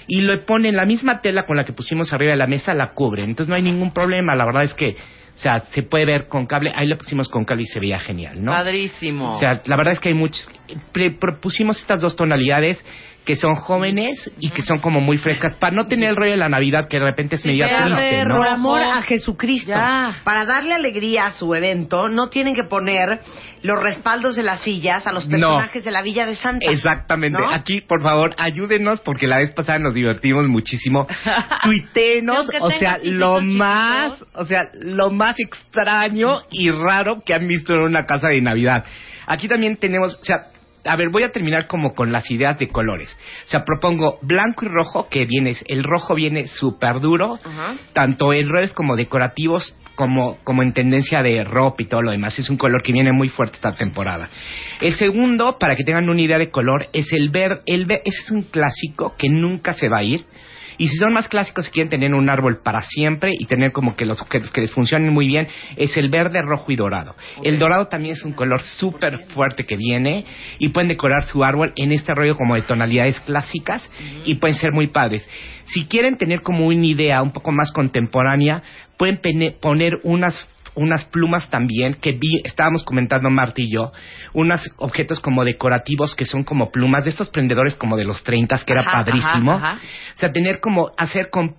y 0.07 0.21
le 0.21 0.37
ponen 0.37 0.75
la 0.75 0.85
misma 0.85 1.21
tela 1.21 1.47
con 1.47 1.57
la 1.57 1.63
que 1.63 1.73
pusimos 1.73 2.13
arriba 2.13 2.31
de 2.31 2.37
la 2.37 2.47
mesa, 2.47 2.75
la 2.75 2.93
cubren. 2.93 3.31
Entonces 3.31 3.49
no 3.49 3.55
hay 3.55 3.63
ningún 3.63 3.91
problema, 3.91 4.35
la 4.35 4.45
verdad 4.45 4.63
es 4.63 4.75
que, 4.75 4.95
o 5.39 5.41
sea, 5.41 5.61
se 5.71 5.83
puede 5.83 6.05
ver 6.05 6.27
con 6.27 6.45
cable, 6.45 6.73
ahí 6.75 6.85
le 6.85 6.97
pusimos 6.97 7.29
con 7.29 7.45
cable 7.45 7.63
y 7.63 7.67
se 7.67 7.79
veía 7.79 7.97
genial, 7.97 8.43
¿no? 8.43 8.51
Padrísimo. 8.51 9.37
O 9.37 9.39
sea, 9.39 9.61
la 9.65 9.77
verdad 9.77 9.93
es 9.93 9.99
que 10.01 10.09
hay 10.09 10.13
muchos. 10.13 10.49
propusimos 11.17 11.79
estas 11.79 12.01
dos 12.01 12.17
tonalidades 12.17 12.83
que 13.25 13.35
son 13.35 13.53
jóvenes 13.55 14.31
y 14.39 14.49
que 14.49 14.63
son 14.63 14.79
como 14.79 15.01
muy 15.01 15.17
frescas 15.17 15.53
para 15.55 15.75
no 15.75 15.85
tener 15.85 16.09
el 16.09 16.15
rollo 16.15 16.31
de 16.31 16.37
la 16.37 16.49
Navidad 16.49 16.87
que 16.89 16.97
de 16.97 17.05
repente 17.05 17.35
es 17.35 17.41
Sí, 17.41 17.49
media 17.49 17.67
triste, 17.85 18.25
¿no? 18.25 18.37
Por 18.37 18.47
amor 18.47 18.81
a 18.81 19.01
Jesucristo. 19.03 19.69
Ya. 19.69 20.21
Para 20.23 20.45
darle 20.45 20.73
alegría 20.73 21.27
a 21.27 21.31
su 21.33 21.53
evento, 21.53 22.09
no 22.09 22.29
tienen 22.29 22.55
que 22.55 22.63
poner 22.63 23.19
los 23.61 23.79
respaldos 23.81 24.35
de 24.35 24.43
las 24.43 24.61
sillas 24.61 25.05
a 25.05 25.11
los 25.11 25.27
No. 25.27 25.31
personajes 25.31 25.83
de 25.83 25.91
la 25.91 26.01
Villa 26.01 26.25
de 26.25 26.35
Santa. 26.35 26.71
Exactamente. 26.71 27.37
¿No? 27.39 27.49
Aquí, 27.53 27.81
por 27.81 28.01
favor, 28.01 28.33
ayúdenos 28.39 28.99
porque 29.01 29.27
la 29.27 29.37
vez 29.37 29.51
pasada 29.51 29.77
nos 29.79 29.93
divertimos 29.93 30.47
muchísimo. 30.47 31.05
Tuitenos, 31.63 32.49
o 32.61 32.71
sea, 32.71 32.97
lo 33.03 33.41
más, 33.41 34.13
chiquitos. 34.19 34.41
o 34.41 34.45
sea, 34.45 34.63
lo 34.81 35.11
más 35.11 35.35
extraño 35.39 36.41
y 36.51 36.71
raro 36.71 37.21
que 37.25 37.33
han 37.33 37.47
visto 37.47 37.73
en 37.73 37.81
una 37.81 38.05
casa 38.05 38.29
de 38.29 38.41
Navidad. 38.41 38.83
Aquí 39.27 39.47
también 39.47 39.77
tenemos, 39.77 40.15
o 40.15 40.23
sea, 40.23 40.47
a 40.83 40.95
ver, 40.95 41.09
voy 41.09 41.23
a 41.23 41.31
terminar 41.31 41.67
como 41.67 41.93
con 41.93 42.11
las 42.11 42.29
ideas 42.31 42.57
de 42.57 42.69
colores. 42.69 43.15
O 43.45 43.47
sea, 43.47 43.63
propongo 43.65 44.19
blanco 44.21 44.65
y 44.65 44.69
rojo, 44.69 45.07
que 45.09 45.25
viene, 45.25 45.55
el 45.67 45.83
rojo 45.83 46.15
viene 46.15 46.47
súper 46.47 46.99
duro, 46.99 47.37
Ajá. 47.43 47.75
tanto 47.93 48.33
en 48.33 48.49
roles 48.49 48.73
como 48.73 48.95
decorativos, 48.95 49.75
como, 49.95 50.37
como 50.43 50.63
en 50.63 50.71
tendencia 50.73 51.21
de 51.21 51.43
ropa 51.43 51.83
y 51.83 51.87
todo 51.87 52.01
lo 52.01 52.11
demás. 52.11 52.39
Es 52.39 52.49
un 52.49 52.57
color 52.57 52.81
que 52.81 52.93
viene 52.93 53.11
muy 53.11 53.29
fuerte 53.29 53.55
esta 53.55 53.73
temporada. 53.73 54.29
El 54.79 54.95
segundo, 54.95 55.57
para 55.59 55.75
que 55.75 55.83
tengan 55.83 56.09
una 56.09 56.21
idea 56.21 56.37
de 56.37 56.49
color, 56.49 56.87
es 56.93 57.11
el 57.11 57.29
ver, 57.29 57.61
el 57.65 57.85
ver, 57.85 58.01
ese 58.05 58.21
es 58.23 58.31
un 58.31 58.43
clásico 58.43 59.15
que 59.17 59.29
nunca 59.29 59.73
se 59.73 59.89
va 59.89 59.99
a 59.99 60.03
ir. 60.03 60.25
Y 60.79 60.87
si 60.87 60.97
son 60.97 61.13
más 61.13 61.27
clásicos 61.27 61.67
y 61.67 61.71
quieren 61.71 61.89
tener 61.89 62.15
un 62.15 62.29
árbol 62.29 62.61
para 62.63 62.81
siempre 62.81 63.31
y 63.37 63.45
tener 63.45 63.71
como 63.71 63.95
que 63.95 64.05
los 64.05 64.19
objetos 64.21 64.49
que 64.49 64.61
les 64.61 64.71
funcionen 64.71 65.13
muy 65.13 65.27
bien, 65.27 65.47
es 65.75 65.95
el 65.97 66.09
verde, 66.09 66.41
rojo 66.41 66.71
y 66.71 66.75
dorado. 66.75 67.15
El 67.43 67.59
dorado 67.59 67.87
también 67.87 68.13
es 68.13 68.23
un 68.23 68.33
color 68.33 68.61
súper 68.61 69.19
fuerte 69.27 69.65
que 69.65 69.75
viene 69.75 70.25
y 70.57 70.69
pueden 70.69 70.87
decorar 70.87 71.25
su 71.25 71.43
árbol 71.43 71.73
en 71.75 71.91
este 71.91 72.15
rollo 72.15 72.35
como 72.35 72.55
de 72.55 72.61
tonalidades 72.61 73.19
clásicas 73.19 73.91
y 74.25 74.35
pueden 74.35 74.55
ser 74.55 74.71
muy 74.71 74.87
padres. 74.87 75.27
Si 75.65 75.85
quieren 75.85 76.17
tener 76.17 76.41
como 76.41 76.65
una 76.65 76.85
idea 76.85 77.21
un 77.21 77.31
poco 77.31 77.51
más 77.51 77.71
contemporánea, 77.71 78.63
pueden 78.97 79.19
poner 79.59 79.99
unas 80.03 80.47
unas 80.79 81.05
plumas 81.05 81.49
también 81.49 81.95
que 81.95 82.13
vi, 82.13 82.41
estábamos 82.43 82.83
comentando 82.83 83.29
Marta 83.29 83.61
y 83.61 83.71
yo, 83.71 83.91
unos 84.33 84.61
objetos 84.77 85.19
como 85.19 85.43
decorativos 85.43 86.15
que 86.15 86.25
son 86.25 86.43
como 86.43 86.71
plumas 86.71 87.03
de 87.03 87.11
estos 87.11 87.29
prendedores 87.29 87.75
como 87.75 87.97
de 87.97 88.05
los 88.05 88.23
30 88.23 88.57
que 88.65 88.73
era 88.73 88.81
Ajá, 88.81 88.91
padrísimo. 88.91 89.51
ajá, 89.53 89.67
ajá. 89.67 89.79
O 90.15 90.17
sea, 90.17 90.31
tener 90.31 90.59
como, 90.59 90.91
hacer 90.97 91.29
con, 91.29 91.55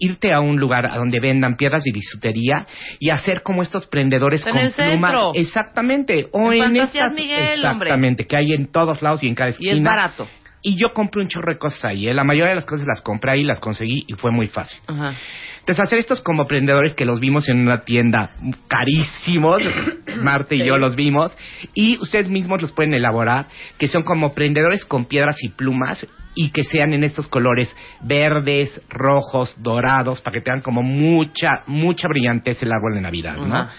irte 0.00 0.32
a 0.34 0.40
un 0.40 0.58
lugar 0.58 0.84
a 0.86 0.96
donde 0.96 1.18
vendan 1.20 1.56
piedras 1.56 1.82
de 1.84 1.90
bisutería 1.92 2.66
y 2.98 3.10
hacer 3.10 3.42
como 3.42 3.62
estos 3.62 3.86
prendedores 3.86 4.44
En 4.46 4.52
con 4.52 4.60
plumas. 4.72 5.12
centro. 5.12 5.32
Exactamente. 5.34 6.28
O 6.32 6.52
En 6.52 6.62
en, 6.62 6.76
estas, 6.76 7.12
Miguel, 7.12 7.64
hombre. 7.64 7.88
exactamente, 7.88 8.26
que 8.26 8.36
hay 8.36 8.52
en 8.52 8.66
todos 8.70 9.00
lados 9.02 9.22
y 9.22 9.28
en 9.28 9.34
cada 9.34 9.48
Y 9.50 9.52
esquina. 9.52 9.76
es 9.76 9.82
barato. 9.82 10.28
Y 10.66 10.74
yo 10.74 10.92
compré 10.92 11.22
un 11.22 11.28
chorro 11.28 11.52
de 11.52 11.60
cosas 11.60 11.84
ahí. 11.84 12.08
¿eh? 12.08 12.12
La 12.12 12.24
mayoría 12.24 12.48
de 12.48 12.56
las 12.56 12.66
cosas 12.66 12.88
las 12.88 13.00
compré 13.00 13.30
ahí, 13.30 13.44
las 13.44 13.60
conseguí 13.60 14.04
y 14.08 14.14
fue 14.14 14.32
muy 14.32 14.48
fácil. 14.48 14.80
Ajá. 14.88 15.14
Entonces, 15.60 15.84
hacer 15.84 16.00
estos 16.00 16.20
como 16.20 16.48
prendedores 16.48 16.96
que 16.96 17.04
los 17.04 17.20
vimos 17.20 17.48
en 17.48 17.60
una 17.60 17.82
tienda 17.82 18.32
carísimos, 18.66 19.62
Marta 20.22 20.56
y 20.56 20.66
yo 20.66 20.76
los 20.76 20.96
vimos, 20.96 21.38
y 21.72 21.98
ustedes 21.98 22.28
mismos 22.28 22.60
los 22.60 22.72
pueden 22.72 22.94
elaborar, 22.94 23.46
que 23.78 23.86
son 23.86 24.02
como 24.02 24.34
prendedores 24.34 24.84
con 24.84 25.04
piedras 25.04 25.36
y 25.44 25.50
plumas, 25.50 26.04
y 26.34 26.50
que 26.50 26.64
sean 26.64 26.92
en 26.94 27.04
estos 27.04 27.28
colores 27.28 27.72
verdes, 28.00 28.82
rojos, 28.88 29.54
dorados, 29.62 30.20
para 30.20 30.34
que 30.34 30.40
tengan 30.40 30.62
como 30.62 30.82
mucha, 30.82 31.62
mucha 31.68 32.08
brillantez 32.08 32.60
el 32.60 32.72
árbol 32.72 32.94
de 32.94 33.02
Navidad, 33.02 33.36
¿no? 33.36 33.54
Ajá. 33.54 33.70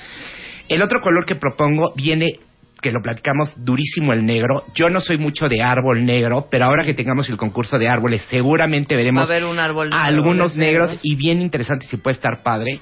El 0.70 0.82
otro 0.82 1.02
color 1.02 1.26
que 1.26 1.36
propongo 1.36 1.94
viene 1.96 2.40
que 2.82 2.92
lo 2.92 3.02
platicamos 3.02 3.54
durísimo 3.64 4.14
el 4.14 4.26
negro. 4.26 4.64
Yo 4.76 4.90
no 4.90 5.00
soy 5.00 5.18
mucho 5.18 5.50
de 5.50 5.62
árbol 5.62 6.06
negro, 6.06 6.48
pero 6.50 6.66
ahora 6.66 6.86
que 6.86 6.94
tengamos 6.94 7.30
el 7.30 7.38
concurso 7.38 7.78
de 7.78 7.88
árboles, 7.88 8.26
seguramente 8.30 8.96
veremos 8.96 9.30
un 9.30 9.60
árbol 9.60 9.90
negro, 9.90 10.04
algunos 10.04 10.56
negros 10.56 10.90
negros. 10.90 11.02
y 11.04 11.16
bien 11.16 11.42
interesante 11.42 11.86
si 11.88 11.98
puede 11.98 12.16
estar 12.16 12.44
padre. 12.44 12.80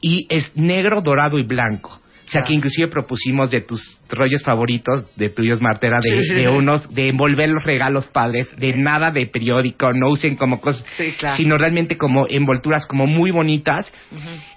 Y 0.00 0.26
es 0.28 0.50
negro, 0.54 1.00
dorado 1.00 1.38
y 1.38 1.42
blanco. 1.42 2.00
O 2.26 2.28
sea, 2.28 2.40
Ah. 2.40 2.44
que 2.44 2.54
inclusive 2.54 2.88
propusimos 2.88 3.50
de 3.52 3.60
tus 3.60 3.80
rollos 4.10 4.42
favoritos, 4.42 5.04
de 5.16 5.28
tuyos, 5.28 5.60
Martera, 5.60 5.98
de, 6.02 6.08
Sí, 6.22 6.28
sí, 6.28 6.34
de 6.34 6.40
sí. 6.42 6.46
unos, 6.48 6.92
de 6.92 7.08
envolver 7.08 7.48
los 7.48 7.62
regalos 7.62 8.06
padres, 8.08 8.48
de 8.56 8.72
nada 8.72 9.12
de 9.12 9.26
periódico, 9.26 9.92
no 9.92 10.10
usen 10.10 10.34
como 10.36 10.60
cosas, 10.60 10.84
claro. 11.18 11.36
sino 11.36 11.56
realmente 11.56 11.96
como 11.96 12.26
envolturas 12.28 12.86
como 12.86 13.06
muy 13.06 13.30
bonitas 13.30 13.90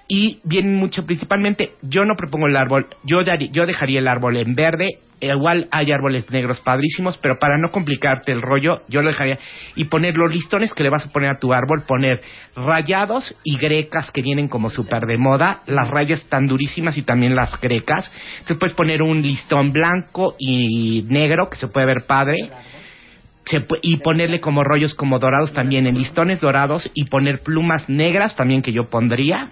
y 0.08 0.40
vienen 0.44 0.76
mucho, 0.76 1.04
principalmente, 1.06 1.72
yo 1.82 2.04
no 2.04 2.14
propongo 2.16 2.46
el 2.48 2.56
árbol, 2.56 2.86
yo, 3.04 3.22
darí- 3.22 3.50
yo 3.52 3.66
dejaría 3.66 4.00
el 4.00 4.08
árbol 4.08 4.36
en 4.36 4.54
verde, 4.54 4.98
igual 5.20 5.68
hay 5.70 5.92
árboles 5.92 6.30
negros 6.30 6.60
padrísimos, 6.60 7.18
pero 7.18 7.38
para 7.38 7.58
no 7.58 7.70
complicarte 7.70 8.32
el 8.32 8.42
rollo, 8.42 8.82
yo 8.88 9.02
lo 9.02 9.08
dejaría, 9.08 9.38
y 9.76 9.84
poner 9.84 10.16
los 10.16 10.32
listones 10.32 10.72
que 10.74 10.82
le 10.82 10.90
vas 10.90 11.06
a 11.06 11.12
poner 11.12 11.30
a 11.30 11.38
tu 11.38 11.52
árbol, 11.52 11.84
poner 11.86 12.20
rayados 12.56 13.34
y 13.44 13.56
grecas 13.58 14.10
que 14.10 14.22
vienen 14.22 14.48
como 14.48 14.70
súper 14.70 15.06
de 15.06 15.18
moda, 15.18 15.60
las 15.66 15.88
rayas 15.88 16.20
están 16.20 16.46
durísimas 16.46 16.96
y 16.96 17.02
también 17.02 17.34
las 17.34 17.60
grecas, 17.60 18.12
entonces 18.32 18.58
puedes 18.58 18.76
poner 18.76 19.02
un 19.02 19.22
listón 19.22 19.72
blanco 19.72 20.36
y 20.38 21.04
negro 21.08 21.48
que 21.50 21.56
se 21.56 21.68
puede 21.68 21.86
ver 21.86 22.06
padre, 22.06 22.50
se 23.46 23.64
y 23.82 23.96
ponerle 23.96 24.40
como 24.40 24.62
rollos 24.62 24.94
como 24.94 25.18
dorados 25.18 25.52
también 25.52 25.86
en 25.86 25.96
listones 25.96 26.40
dorados 26.40 26.88
y 26.94 27.06
poner 27.06 27.42
plumas 27.42 27.88
negras 27.88 28.36
también 28.36 28.62
que 28.62 28.72
yo 28.72 28.84
pondría. 28.84 29.48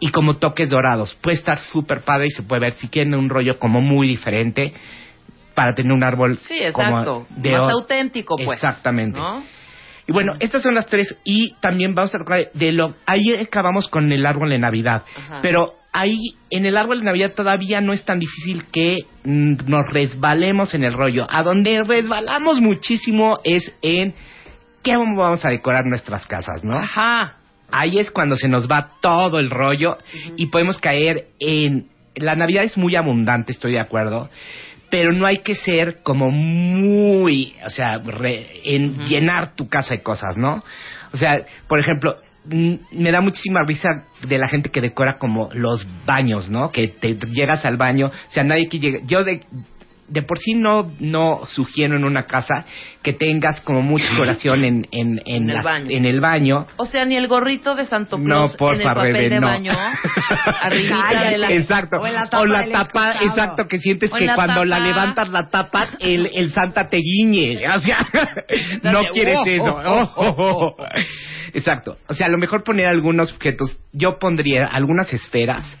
Y 0.00 0.10
como 0.10 0.36
toques 0.36 0.70
dorados. 0.70 1.14
Puede 1.20 1.36
estar 1.36 1.58
súper 1.58 2.00
padre 2.02 2.26
y 2.28 2.30
se 2.30 2.44
puede 2.44 2.62
ver 2.62 2.72
si 2.74 2.88
quieren 2.88 3.14
un 3.14 3.28
rollo 3.28 3.58
como 3.58 3.80
muy 3.80 4.06
diferente 4.06 4.72
para 5.54 5.74
tener 5.74 5.92
un 5.92 6.04
árbol 6.04 6.38
Sí, 6.38 6.58
exacto. 6.58 7.26
como 7.30 7.42
de 7.42 7.52
Más 7.52 7.72
auténtico, 7.72 8.36
pues. 8.36 8.58
Exactamente. 8.58 9.18
¿No? 9.18 9.44
Y 10.06 10.12
bueno, 10.12 10.34
estas 10.38 10.62
son 10.62 10.74
las 10.74 10.86
tres 10.86 11.16
y 11.24 11.54
también 11.60 11.94
vamos 11.94 12.14
a 12.14 12.18
tocar 12.18 12.50
de 12.52 12.72
lo 12.72 12.94
ahí 13.06 13.32
acabamos 13.34 13.88
con 13.88 14.12
el 14.12 14.26
árbol 14.26 14.50
de 14.50 14.58
Navidad, 14.58 15.02
Ajá. 15.16 15.38
pero 15.40 15.72
ahí 15.94 16.34
en 16.50 16.66
el 16.66 16.76
árbol 16.76 16.98
de 16.98 17.06
Navidad 17.06 17.32
todavía 17.34 17.80
no 17.80 17.94
es 17.94 18.04
tan 18.04 18.18
difícil 18.18 18.64
que 18.70 19.06
mm, 19.24 19.54
nos 19.66 19.86
resbalemos 19.86 20.74
en 20.74 20.84
el 20.84 20.92
rollo. 20.92 21.26
A 21.30 21.42
donde 21.42 21.82
resbalamos 21.84 22.60
muchísimo 22.60 23.38
es 23.44 23.74
en 23.80 24.12
qué 24.82 24.96
vamos 24.96 25.44
a 25.44 25.48
decorar 25.48 25.86
nuestras 25.86 26.26
casas, 26.26 26.62
¿no? 26.62 26.76
Ajá. 26.76 27.36
Ahí 27.70 27.98
es 27.98 28.10
cuando 28.10 28.36
se 28.36 28.48
nos 28.48 28.68
va 28.70 28.90
todo 29.00 29.38
el 29.38 29.50
rollo 29.50 29.96
y 30.36 30.46
podemos 30.46 30.78
caer 30.78 31.28
en... 31.40 31.88
La 32.14 32.36
Navidad 32.36 32.62
es 32.62 32.76
muy 32.76 32.94
abundante, 32.94 33.50
estoy 33.50 33.72
de 33.72 33.80
acuerdo, 33.80 34.30
pero 34.90 35.12
no 35.12 35.26
hay 35.26 35.38
que 35.38 35.54
ser 35.54 36.02
como 36.02 36.30
muy, 36.30 37.54
o 37.66 37.70
sea, 37.70 37.98
re- 37.98 38.60
en 38.64 39.04
llenar 39.06 39.54
tu 39.54 39.68
casa 39.68 39.94
de 39.94 40.02
cosas, 40.02 40.36
¿no? 40.36 40.62
O 41.12 41.16
sea, 41.16 41.42
por 41.68 41.78
ejemplo, 41.78 42.16
me 42.46 43.10
da 43.10 43.20
muchísima 43.22 43.60
risa 43.66 43.88
de 44.28 44.38
la 44.38 44.46
gente 44.48 44.68
que 44.70 44.80
decora 44.82 45.16
como 45.18 45.48
los 45.54 45.86
baños, 46.04 46.50
¿no? 46.50 46.70
Que 46.70 46.88
te 46.88 47.14
llegas 47.14 47.64
al 47.64 47.76
baño, 47.76 48.08
o 48.08 48.30
sea, 48.30 48.44
nadie 48.44 48.68
que 48.68 48.78
llegue... 48.78 49.02
Yo 49.06 49.24
de, 49.24 49.40
de 50.08 50.22
por 50.22 50.38
sí 50.38 50.54
no 50.54 50.92
no 51.00 51.40
sugiero 51.46 51.96
en 51.96 52.04
una 52.04 52.24
casa 52.24 52.66
que 53.02 53.12
tengas 53.14 53.60
como 53.62 53.80
mucha 53.82 54.08
decoración 54.10 54.64
en, 54.64 54.86
en, 54.90 55.18
en, 55.24 55.44
En 55.44 55.50
el 55.50 55.54
las- 55.56 55.64
baño. 55.64 55.86
en 55.90 56.04
el 56.06 56.20
baño 56.20 56.66
O 56.76 56.86
sea, 56.86 57.04
ni 57.04 57.16
el 57.16 57.26
gorrito 57.28 57.74
de 57.74 57.86
Santo 57.86 58.18
no, 58.18 58.24
Claus 58.24 58.56
por 58.56 58.74
en 58.74 58.80
el 58.82 58.86
papel 58.86 59.12
Rebe, 59.14 59.28
de 59.30 59.40
no. 59.40 59.46
baño, 59.46 59.72
arribita 60.60 61.30
de 61.30 61.38
la... 61.38 61.48
Exacto. 61.52 62.00
O 62.00 62.06
la 62.06 62.24
tapa 62.24 62.40
O 62.40 62.46
la 62.46 62.60
del 62.62 62.72
tapa, 62.72 63.10
excusado. 63.12 63.24
exacto, 63.30 63.66
que 63.68 63.78
sientes 63.78 64.10
que 64.12 64.24
la 64.26 64.34
cuando 64.34 64.64
la 64.64 64.78
levantas 64.80 65.28
la 65.30 65.48
tapa, 65.48 65.88
el, 66.00 66.30
el 66.34 66.50
Santa 66.52 66.88
te 66.88 66.98
guiñe. 66.98 67.62
O 67.74 67.80
sea, 67.80 68.06
no 68.82 69.00
quieres 69.12 69.38
eso. 69.46 69.74
oh, 69.74 70.12
oh, 70.16 70.34
oh, 70.38 70.76
oh. 70.78 70.86
Exacto. 71.54 71.96
O 72.08 72.14
sea, 72.14 72.26
a 72.26 72.30
lo 72.30 72.38
mejor 72.38 72.64
poner 72.64 72.86
algunos 72.88 73.32
objetos. 73.32 73.78
Yo 73.92 74.18
pondría 74.18 74.66
algunas 74.66 75.12
esferas 75.12 75.78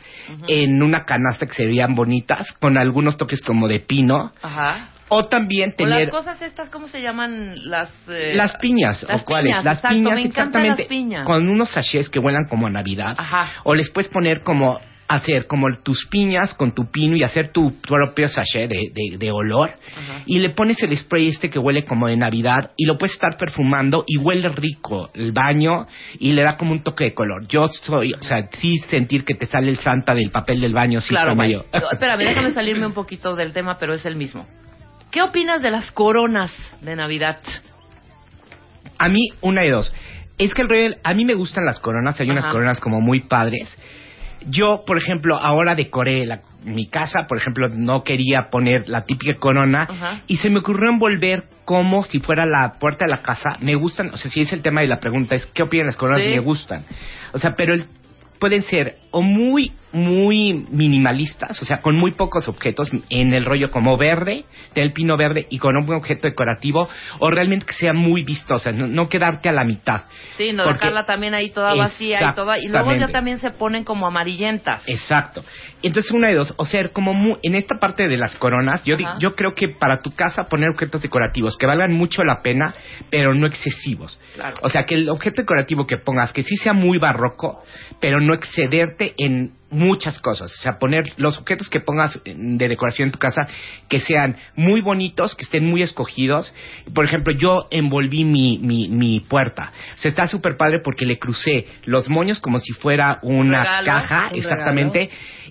en 0.48 0.82
una 0.82 1.04
canasta 1.04 1.46
que 1.46 1.52
se 1.54 1.66
veían 1.66 1.94
bonitas, 1.94 2.52
con 2.60 2.78
algunos 2.78 3.16
toques 3.16 3.40
como 3.42 3.68
de 3.68 3.80
pino. 3.80 4.32
Ajá. 4.40 4.90
O 5.08 5.24
también 5.24 5.70
O 5.72 5.74
tener 5.74 6.06
las 6.06 6.10
cosas 6.10 6.40
estas, 6.40 6.70
¿cómo 6.70 6.86
se 6.88 7.02
llaman? 7.02 7.54
Las, 7.68 7.90
eh, 8.08 8.32
las 8.34 8.56
piñas 8.56 9.04
las 9.06 9.20
o 9.22 9.24
cuáles 9.26 9.50
piñas, 9.52 9.64
las 9.64 9.76
exacto, 9.78 9.96
piñas 9.96 10.14
me 10.14 10.22
exactamente 10.22 10.82
las 10.82 10.88
piñas. 10.88 11.26
con 11.26 11.48
unos 11.48 11.70
sachets 11.70 12.08
que 12.08 12.18
huelan 12.18 12.46
como 12.48 12.66
a 12.66 12.70
navidad 12.70 13.14
Ajá. 13.18 13.52
o 13.64 13.74
les 13.74 13.90
puedes 13.90 14.10
poner 14.10 14.42
como 14.42 14.80
hacer 15.06 15.46
como 15.46 15.66
tus 15.82 16.06
piñas 16.06 16.54
con 16.54 16.74
tu 16.74 16.90
pino 16.90 17.14
y 17.16 17.22
hacer 17.22 17.52
tu 17.52 17.78
propio 17.80 18.26
sachet 18.28 18.70
de, 18.70 18.90
de- 18.94 19.18
de 19.18 19.30
olor 19.30 19.70
Ajá. 19.70 20.22
y 20.24 20.38
le 20.38 20.50
pones 20.50 20.82
el 20.82 20.96
spray 20.96 21.28
este 21.28 21.50
que 21.50 21.58
huele 21.58 21.84
como 21.84 22.06
de 22.08 22.16
navidad 22.16 22.70
y 22.76 22.86
lo 22.86 22.96
puedes 22.96 23.12
estar 23.14 23.36
perfumando 23.36 24.04
y 24.06 24.16
huele 24.16 24.48
rico 24.48 25.10
el 25.14 25.32
baño 25.32 25.86
y 26.18 26.32
le 26.32 26.42
da 26.42 26.56
como 26.56 26.72
un 26.72 26.82
toque 26.82 27.04
de 27.04 27.14
color 27.14 27.46
yo 27.48 27.68
soy 27.68 28.12
o 28.18 28.22
sea 28.22 28.48
sí 28.60 28.78
sentir 28.88 29.24
que 29.24 29.34
te 29.34 29.44
sale 29.46 29.68
el 29.70 29.76
santa 29.76 30.14
del 30.14 30.30
papel 30.30 30.60
del 30.60 30.72
baño 30.72 31.00
sí 31.02 31.10
Claro, 31.10 31.30
como 31.30 31.44
yo 31.44 31.64
Espérame, 31.92 32.20
déjame 32.24 32.50
salirme 32.52 32.86
un 32.86 32.94
poquito 32.94 33.34
del 33.36 33.52
tema, 33.52 33.78
pero 33.78 33.92
es 33.94 34.04
el 34.06 34.16
mismo. 34.16 34.46
¿Qué 35.10 35.22
opinas 35.22 35.60
de 35.62 35.70
las 35.70 35.92
coronas 35.92 36.50
de 36.80 36.96
Navidad? 36.96 37.38
A 38.98 39.08
mí, 39.08 39.20
una 39.42 39.62
de 39.62 39.70
dos. 39.70 39.92
Es 40.38 40.54
que 40.54 40.62
el 40.62 40.68
rollo, 40.68 40.96
a 41.04 41.14
mí 41.14 41.24
me 41.24 41.34
gustan 41.34 41.64
las 41.64 41.78
coronas, 41.78 42.20
hay 42.20 42.28
unas 42.30 42.46
coronas 42.48 42.80
como 42.80 43.00
muy 43.00 43.20
padres. 43.20 43.78
Yo, 44.48 44.84
por 44.86 44.98
ejemplo, 44.98 45.36
ahora 45.36 45.74
decoré 45.74 46.26
la- 46.26 46.40
mi 46.64 46.86
casa, 46.86 47.26
por 47.26 47.36
ejemplo, 47.36 47.68
no 47.68 48.04
quería 48.04 48.48
poner 48.50 48.88
la 48.88 49.02
típica 49.04 49.34
corona 49.38 49.86
y 50.26 50.36
se 50.36 50.48
me 50.48 50.60
ocurrió 50.60 50.90
envolver 50.90 51.44
como 51.66 52.04
si 52.04 52.20
fuera 52.20 52.46
la 52.46 52.74
puerta 52.80 53.04
de 53.04 53.10
la 53.10 53.20
casa. 53.22 53.50
Me 53.60 53.74
gustan, 53.74 54.10
o 54.14 54.16
sea, 54.16 54.30
si 54.30 54.40
es 54.40 54.52
el 54.52 54.62
tema 54.62 54.80
de 54.80 54.86
la 54.88 54.98
pregunta, 54.98 55.34
es 55.34 55.44
¿qué 55.46 55.62
opinan 55.62 55.86
las 55.88 55.96
coronas? 55.96 56.22
Sí. 56.22 56.30
Me 56.30 56.38
gustan. 56.40 56.84
O 57.32 57.38
sea, 57.38 57.54
pero 57.54 57.74
el- 57.74 57.86
pueden 58.38 58.62
ser 58.62 58.96
o 59.16 59.22
muy, 59.22 59.70
muy 59.92 60.66
minimalistas, 60.72 61.62
o 61.62 61.64
sea, 61.64 61.78
con 61.78 61.94
muy 61.94 62.10
pocos 62.10 62.48
objetos, 62.48 62.90
en 63.10 63.32
el 63.32 63.44
rollo 63.44 63.70
como 63.70 63.96
verde, 63.96 64.44
del 64.74 64.92
pino 64.92 65.16
verde 65.16 65.46
y 65.50 65.58
con 65.58 65.76
un 65.76 65.88
objeto 65.94 66.26
decorativo, 66.26 66.88
o 67.20 67.30
realmente 67.30 67.64
que 67.66 67.74
sea 67.74 67.92
muy 67.92 68.24
vistosa, 68.24 68.72
no, 68.72 68.88
no 68.88 69.08
quedarte 69.08 69.48
a 69.48 69.52
la 69.52 69.62
mitad. 69.64 70.02
Sí, 70.36 70.50
no 70.52 70.64
Porque- 70.64 70.78
dejarla 70.80 71.06
también 71.06 71.32
ahí 71.34 71.50
toda 71.50 71.74
vacía 71.74 72.30
y 72.32 72.34
toda 72.34 72.58
y 72.58 72.66
luego 72.66 72.92
ya 72.92 73.06
también 73.06 73.38
se 73.38 73.50
ponen 73.50 73.84
como 73.84 74.08
amarillentas. 74.08 74.82
Exacto. 74.88 75.44
Entonces, 75.80 76.10
una 76.10 76.26
de 76.28 76.34
dos, 76.34 76.54
o 76.56 76.64
sea, 76.66 76.88
como 76.88 77.14
mu- 77.14 77.36
en 77.44 77.54
esta 77.54 77.76
parte 77.78 78.08
de 78.08 78.16
las 78.16 78.34
coronas, 78.34 78.82
yo, 78.84 78.96
di- 78.96 79.04
Ajá. 79.04 79.18
yo 79.20 79.36
creo 79.36 79.54
que 79.54 79.68
para 79.68 80.00
tu 80.00 80.10
casa 80.16 80.44
poner 80.50 80.70
objetos 80.70 81.02
decorativos 81.02 81.56
que 81.56 81.66
valgan 81.66 81.92
mucho 81.92 82.24
la 82.24 82.42
pena, 82.42 82.74
pero 83.10 83.32
no 83.32 83.46
excesivos. 83.46 84.18
Claro. 84.34 84.56
O 84.62 84.68
sea, 84.68 84.84
que 84.86 84.96
el 84.96 85.08
objeto 85.08 85.42
decorativo 85.42 85.86
que 85.86 85.98
pongas, 85.98 86.32
que 86.32 86.42
sí 86.42 86.56
sea 86.56 86.72
muy 86.72 86.98
barroco, 86.98 87.62
pero 88.00 88.18
no 88.20 88.34
excederte 88.34 89.03
en 89.16 89.52
muchas 89.74 90.18
cosas. 90.20 90.52
O 90.52 90.60
sea, 90.62 90.78
poner 90.78 91.02
los 91.16 91.38
objetos 91.38 91.68
que 91.68 91.80
pongas 91.80 92.18
de 92.24 92.68
decoración 92.68 93.08
en 93.08 93.12
tu 93.12 93.18
casa 93.18 93.46
que 93.88 94.00
sean 94.00 94.36
muy 94.56 94.80
bonitos, 94.80 95.34
que 95.34 95.44
estén 95.44 95.64
muy 95.66 95.82
escogidos. 95.82 96.54
Por 96.94 97.04
ejemplo, 97.04 97.32
yo 97.34 97.66
envolví 97.70 98.24
mi, 98.24 98.58
mi, 98.58 98.88
mi 98.88 99.20
puerta. 99.20 99.72
O 99.94 99.98
sea, 99.98 100.08
está 100.10 100.26
súper 100.26 100.56
padre 100.56 100.80
porque 100.82 101.04
le 101.04 101.18
crucé 101.18 101.66
los 101.84 102.08
moños 102.08 102.40
como 102.40 102.58
si 102.58 102.72
fuera 102.72 103.18
una 103.22 103.62
regalo, 103.62 103.86
caja, 103.86 104.28
un 104.32 104.38
exactamente. 104.38 105.10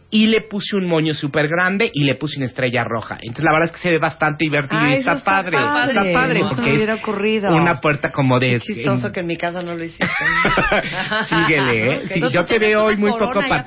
Y 0.10 0.28
le 0.28 0.42
puse 0.42 0.76
un 0.76 0.88
moño 0.88 1.14
súper 1.16 1.48
grande 1.48 1.90
y 1.92 2.04
le 2.04 2.16
puse 2.16 2.38
una 2.38 2.46
estrella 2.46 2.84
roja. 2.84 3.18
Entonces, 3.22 3.46
la 3.46 3.52
verdad 3.52 3.66
es 3.70 3.72
que 3.72 3.80
se 3.80 3.90
ve 3.92 3.98
bastante 3.98 4.46
divertido 4.46 4.80
Ah, 4.80 4.90
y 4.92 5.00
está, 5.00 5.14
está 5.14 5.24
padre. 5.26 5.58
padre. 5.58 5.92
Está 5.92 6.14
padre 6.14 6.40
No 6.42 6.50
porque 6.50 6.72
hubiera 6.74 6.94
es 6.96 7.02
ocurrido. 7.02 7.56
una 7.56 7.82
puerta 7.82 8.12
como 8.12 8.38
de... 8.40 8.52
Qué 8.52 8.60
chistoso 8.60 9.08
en- 9.08 9.14
que 9.14 9.20
en 9.22 9.28
mi 9.28 9.38
casa 9.38 9.62
no 9.64 9.74
lo 9.74 9.84
hiciste. 9.84 10.06
Síguele, 11.30 11.92
¿eh? 11.92 12.02
Sí, 12.14 12.22
yo 12.32 12.46
te 12.46 12.60
veo 12.60 12.86
hoy 12.86 12.98
muy 12.98 13.12
poco 13.12 13.40
allá 13.40 13.64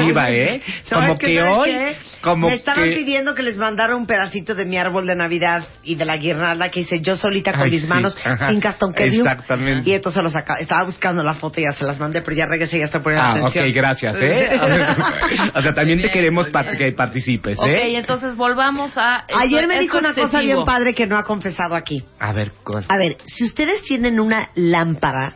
afuera. 0.00 0.30
¿eh? 0.30 0.62
¿Sabes 0.84 1.06
Como 1.08 1.18
que 1.18 1.34
sabes 1.34 1.56
hoy, 1.56 1.96
como 2.22 2.48
Me 2.48 2.54
estaban 2.56 2.84
que... 2.84 2.94
pidiendo 2.94 3.34
que 3.34 3.42
les 3.42 3.56
mandara 3.56 3.96
un 3.96 4.06
pedacito 4.06 4.54
de 4.54 4.64
mi 4.64 4.76
árbol 4.78 5.06
de 5.06 5.14
Navidad 5.16 5.64
y 5.82 5.94
de 5.94 6.04
la 6.04 6.16
guirnalda 6.16 6.70
que 6.70 6.80
hice 6.80 7.00
yo 7.00 7.16
solita 7.16 7.52
con 7.52 7.62
Ay, 7.62 7.70
mis 7.70 7.82
sí, 7.82 7.86
manos 7.88 8.16
ajá. 8.24 8.48
sin 8.48 8.60
cartón 8.60 8.92
que 8.92 9.06
dio. 9.08 9.22
Exactamente. 9.24 9.88
Y 9.88 9.92
entonces 9.94 10.22
los 10.22 10.32
saca- 10.32 10.60
estaba 10.60 10.84
buscando 10.84 11.22
la 11.22 11.34
foto 11.34 11.60
y 11.60 11.64
ya 11.64 11.72
se 11.72 11.84
las 11.84 11.98
mandé, 12.00 12.22
pero 12.22 12.36
ya 12.36 12.44
regresé 12.46 12.76
y 12.76 12.80
ya 12.80 12.86
estoy 12.86 13.00
poniendo 13.00 13.26
Ah, 13.26 13.32
ok, 13.34 13.38
atención. 13.48 13.72
gracias, 13.72 14.16
¿eh? 14.20 14.50
o 15.54 15.62
sea, 15.62 15.74
también 15.74 15.98
te 15.98 16.02
Bien, 16.06 16.12
queremos 16.12 16.44
muy 16.44 16.52
pa- 16.52 16.64
que 16.76 16.92
participes, 16.92 17.58
Ok, 17.58 17.66
¿eh? 17.66 17.96
entonces 17.96 18.36
volvamos 18.36 18.92
a... 18.96 19.24
Ayer 19.40 19.66
me 19.66 19.78
dijo 19.80 19.98
una 19.98 20.14
cosa 20.14 20.40
bien 20.40 20.64
padre 20.64 20.94
que 20.94 21.06
no 21.06 21.16
ha 21.16 21.24
confesado 21.24 21.74
aquí. 21.74 22.04
A 22.18 22.32
ver, 22.32 22.52
¿cuál? 22.64 22.84
A 22.88 22.96
ver, 22.98 23.16
si 23.26 23.44
ustedes 23.44 23.82
tienen 23.82 24.20
una 24.20 24.50
lámpara 24.54 25.34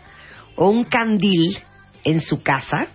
o 0.57 0.69
un 0.71 0.85
candil 0.85 1.59
en 2.05 2.21
su 2.21 2.43
casa, 2.43 2.89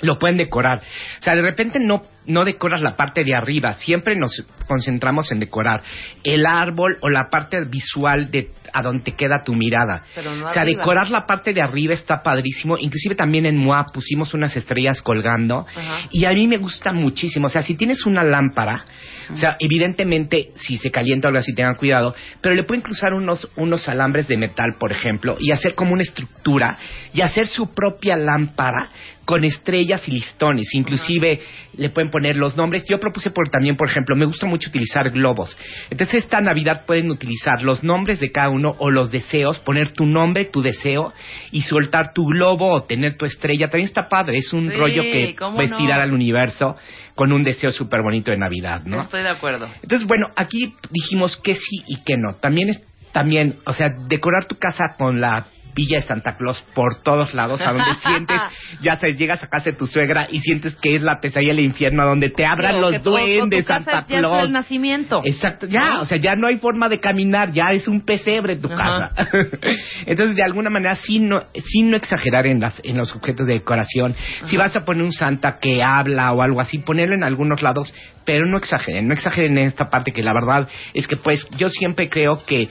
lo 0.00 0.18
pueden 0.18 0.36
decorar. 0.36 0.82
O 1.18 1.22
sea, 1.22 1.34
de 1.34 1.42
repente 1.42 1.78
no, 1.80 2.02
no 2.26 2.44
decoras 2.44 2.82
la 2.82 2.96
parte 2.96 3.24
de 3.24 3.34
arriba, 3.34 3.74
siempre 3.74 4.16
nos 4.16 4.44
concentramos 4.66 5.30
en 5.32 5.40
decorar 5.40 5.82
el 6.24 6.46
árbol 6.46 6.98
o 7.02 7.08
la 7.08 7.28
parte 7.30 7.64
visual 7.64 8.30
de 8.30 8.50
a 8.72 8.82
donde 8.82 9.04
te 9.04 9.12
queda 9.12 9.42
tu 9.44 9.54
mirada. 9.54 10.02
Pero 10.14 10.34
no 10.34 10.46
o 10.46 10.52
sea, 10.52 10.62
arriba. 10.62 10.80
decorar 10.80 11.10
la 11.10 11.24
parte 11.24 11.52
de 11.52 11.62
arriba 11.62 11.94
está 11.94 12.22
padrísimo. 12.22 12.76
Inclusive 12.78 13.14
también 13.14 13.46
en 13.46 13.56
MOA 13.56 13.86
pusimos 13.92 14.34
unas 14.34 14.56
estrellas 14.56 15.00
colgando 15.02 15.66
Ajá. 15.68 16.08
y 16.10 16.26
a 16.26 16.30
mí 16.30 16.46
me 16.46 16.58
gusta 16.58 16.92
muchísimo. 16.92 17.46
O 17.46 17.50
sea, 17.50 17.62
si 17.62 17.76
tienes 17.76 18.04
una 18.06 18.22
lámpara, 18.22 18.84
o 19.32 19.36
sea, 19.36 19.56
evidentemente 19.58 20.50
si 20.56 20.76
se 20.76 20.90
calienta 20.90 21.28
o 21.28 21.30
algo 21.30 21.40
así 21.40 21.54
tengan 21.54 21.76
cuidado, 21.76 22.14
pero 22.40 22.54
le 22.54 22.64
pueden 22.64 22.82
cruzar 22.82 23.14
unos, 23.14 23.48
unos 23.56 23.88
alambres 23.88 24.28
de 24.28 24.36
metal, 24.36 24.76
por 24.78 24.92
ejemplo, 24.92 25.36
y 25.40 25.52
hacer 25.52 25.74
como 25.74 25.92
una 25.92 26.02
estructura 26.02 26.76
y 27.12 27.20
hacer 27.20 27.46
su 27.46 27.72
propia 27.72 28.16
lámpara 28.16 28.90
con 29.24 29.44
estrellas 29.44 30.06
y 30.08 30.12
listones. 30.12 30.72
Inclusive 30.72 31.40
le 31.76 31.90
pueden 31.90 32.10
poner 32.16 32.34
los 32.36 32.56
nombres. 32.56 32.82
Yo 32.88 32.98
propuse 32.98 33.30
por, 33.30 33.50
también, 33.50 33.76
por 33.76 33.90
ejemplo, 33.90 34.16
me 34.16 34.24
gusta 34.24 34.46
mucho 34.46 34.70
utilizar 34.70 35.10
globos. 35.10 35.54
Entonces 35.90 36.24
esta 36.24 36.40
Navidad 36.40 36.86
pueden 36.86 37.10
utilizar 37.10 37.62
los 37.62 37.84
nombres 37.84 38.20
de 38.20 38.32
cada 38.32 38.48
uno 38.48 38.74
o 38.78 38.90
los 38.90 39.10
deseos, 39.10 39.58
poner 39.58 39.90
tu 39.90 40.06
nombre, 40.06 40.46
tu 40.46 40.62
deseo 40.62 41.12
y 41.52 41.60
soltar 41.60 42.14
tu 42.14 42.24
globo 42.24 42.70
o 42.72 42.84
tener 42.84 43.18
tu 43.18 43.26
estrella. 43.26 43.68
También 43.68 43.88
está 43.88 44.08
padre. 44.08 44.38
Es 44.38 44.50
un 44.54 44.70
Sí, 44.70 44.76
rollo 44.78 45.02
que 45.02 45.36
estirar 45.62 45.98
no. 45.98 46.04
al 46.04 46.14
universo 46.14 46.76
con 47.14 47.32
un 47.32 47.44
deseo 47.44 47.70
súper 47.70 48.00
bonito 48.00 48.30
de 48.30 48.38
Navidad, 48.38 48.80
¿no? 48.86 49.02
Estoy 49.02 49.22
de 49.22 49.28
acuerdo. 49.28 49.68
Entonces, 49.82 50.08
bueno, 50.08 50.28
aquí 50.36 50.74
dijimos 50.90 51.36
que 51.36 51.54
sí 51.54 51.82
y 51.86 51.96
que 52.02 52.16
no. 52.16 52.36
También 52.36 52.70
es, 52.70 52.82
también, 53.12 53.56
o 53.66 53.74
sea, 53.74 53.90
decorar 54.08 54.46
tu 54.46 54.56
casa 54.56 54.94
con 54.96 55.20
la 55.20 55.44
villa 55.76 55.98
de 55.98 56.02
Santa 56.06 56.36
Claus 56.36 56.64
por 56.74 57.02
todos 57.02 57.34
lados, 57.34 57.60
a 57.60 57.72
donde 57.72 57.94
sientes, 58.02 58.40
ya 58.80 58.96
sabes, 58.96 59.18
llegas 59.18 59.42
a 59.44 59.48
casa 59.48 59.70
de 59.70 59.76
tu 59.76 59.86
suegra 59.86 60.26
y 60.30 60.40
sientes 60.40 60.74
que 60.76 60.96
es 60.96 61.02
la 61.02 61.20
pesadilla 61.20 61.52
del 61.54 61.64
infierno, 61.66 62.02
a 62.02 62.06
donde 62.06 62.30
te 62.30 62.44
abran 62.46 62.80
los 62.80 63.02
duendes, 63.02 63.64
tu 63.64 63.68
casa 63.68 63.84
Santa 63.84 63.98
es- 64.00 64.08
ya 64.08 64.18
Claus. 64.20 64.38
el 64.40 64.52
nacimiento. 64.52 65.20
Exacto, 65.24 65.66
ya, 65.66 65.80
¿No? 65.96 66.00
o 66.00 66.04
sea, 66.06 66.16
ya 66.16 66.34
no 66.34 66.48
hay 66.48 66.56
forma 66.56 66.88
de 66.88 66.98
caminar, 66.98 67.52
ya 67.52 67.72
es 67.72 67.86
un 67.86 68.00
pesebre 68.00 68.56
tu 68.56 68.68
Ajá. 68.72 69.10
casa. 69.14 69.28
Entonces, 70.06 70.34
de 70.36 70.42
alguna 70.42 70.70
manera, 70.70 70.94
sí 70.96 71.18
no, 71.18 71.42
sí 71.54 71.82
no 71.82 71.96
exagerar 71.96 72.46
en, 72.46 72.58
las, 72.60 72.80
en 72.82 72.96
los 72.96 73.14
objetos 73.14 73.46
de 73.46 73.54
decoración. 73.54 74.14
Si 74.46 74.56
vas 74.56 74.74
a 74.76 74.84
poner 74.84 75.02
un 75.02 75.12
santa 75.12 75.58
que 75.60 75.82
habla 75.82 76.32
o 76.32 76.40
algo 76.42 76.60
así, 76.60 76.78
ponerlo 76.78 77.14
en 77.14 77.24
algunos 77.24 77.60
lados, 77.62 77.92
pero 78.24 78.46
no 78.46 78.56
exageren, 78.58 79.06
no 79.08 79.14
exageren 79.14 79.58
en 79.58 79.66
esta 79.66 79.90
parte 79.90 80.12
que 80.12 80.22
la 80.22 80.32
verdad 80.32 80.68
es 80.94 81.06
que, 81.06 81.16
pues, 81.16 81.46
yo 81.56 81.68
siempre 81.68 82.08
creo 82.08 82.44
que 82.46 82.68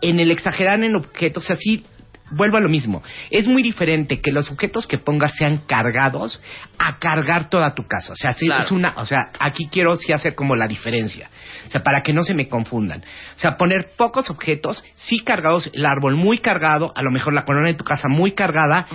en 0.00 0.20
el 0.20 0.30
exagerar 0.30 0.80
en 0.82 0.94
objetos, 0.94 1.50
así 1.50 1.84
vuelvo 2.30 2.56
a 2.56 2.60
lo 2.60 2.68
mismo. 2.68 3.02
Es 3.30 3.46
muy 3.46 3.62
diferente 3.62 4.20
que 4.20 4.30
los 4.32 4.50
objetos 4.50 4.86
que 4.86 4.98
pongas 4.98 5.34
sean 5.36 5.58
cargados 5.66 6.40
a 6.78 6.98
cargar 6.98 7.48
toda 7.50 7.74
tu 7.74 7.86
casa. 7.86 8.12
O 8.12 8.16
sea, 8.16 8.32
sí, 8.32 8.46
Claro. 8.46 8.64
es 8.64 8.70
una, 8.70 8.94
o 8.96 9.04
sea, 9.06 9.30
aquí 9.40 9.68
quiero 9.70 9.94
sí 9.96 10.12
hacer 10.12 10.34
como 10.34 10.56
la 10.56 10.66
diferencia. 10.66 11.30
O 11.66 11.70
sea, 11.70 11.82
para 11.82 12.02
que 12.02 12.12
no 12.12 12.22
se 12.22 12.34
me 12.34 12.48
confundan. 12.48 13.00
O 13.36 13.38
sea, 13.38 13.56
poner 13.56 13.90
pocos 13.96 14.30
objetos, 14.30 14.82
sí 14.94 15.20
cargados, 15.20 15.70
el 15.72 15.84
árbol 15.86 16.16
muy 16.16 16.38
cargado, 16.38 16.92
a 16.96 17.02
lo 17.02 17.10
mejor 17.10 17.34
la 17.34 17.44
corona 17.44 17.68
de 17.68 17.74
tu 17.74 17.84
casa 17.84 18.08
muy 18.08 18.32
cargada. 18.32 18.86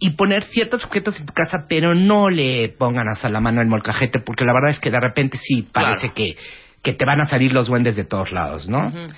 Y 0.00 0.10
poner 0.10 0.44
ciertos 0.44 0.84
objetos 0.84 1.18
en 1.18 1.26
tu 1.26 1.32
casa, 1.32 1.64
pero 1.68 1.92
no 1.92 2.28
le 2.30 2.68
pongan 2.68 3.08
hasta 3.08 3.28
la 3.28 3.40
mano 3.40 3.60
el 3.60 3.66
molcajete, 3.66 4.20
porque 4.20 4.44
la 4.44 4.52
verdad 4.52 4.70
es 4.70 4.78
que 4.78 4.90
de 4.92 5.00
repente 5.00 5.36
sí 5.42 5.62
parece 5.72 6.12
Claro. 6.12 6.14
que, 6.14 6.36
que 6.84 6.92
te 6.92 7.04
van 7.04 7.20
a 7.20 7.24
salir 7.24 7.52
los 7.52 7.66
duendes 7.66 7.96
de 7.96 8.04
todos 8.04 8.30
lados, 8.30 8.68
¿no? 8.68 8.86
Ujú. 8.86 9.08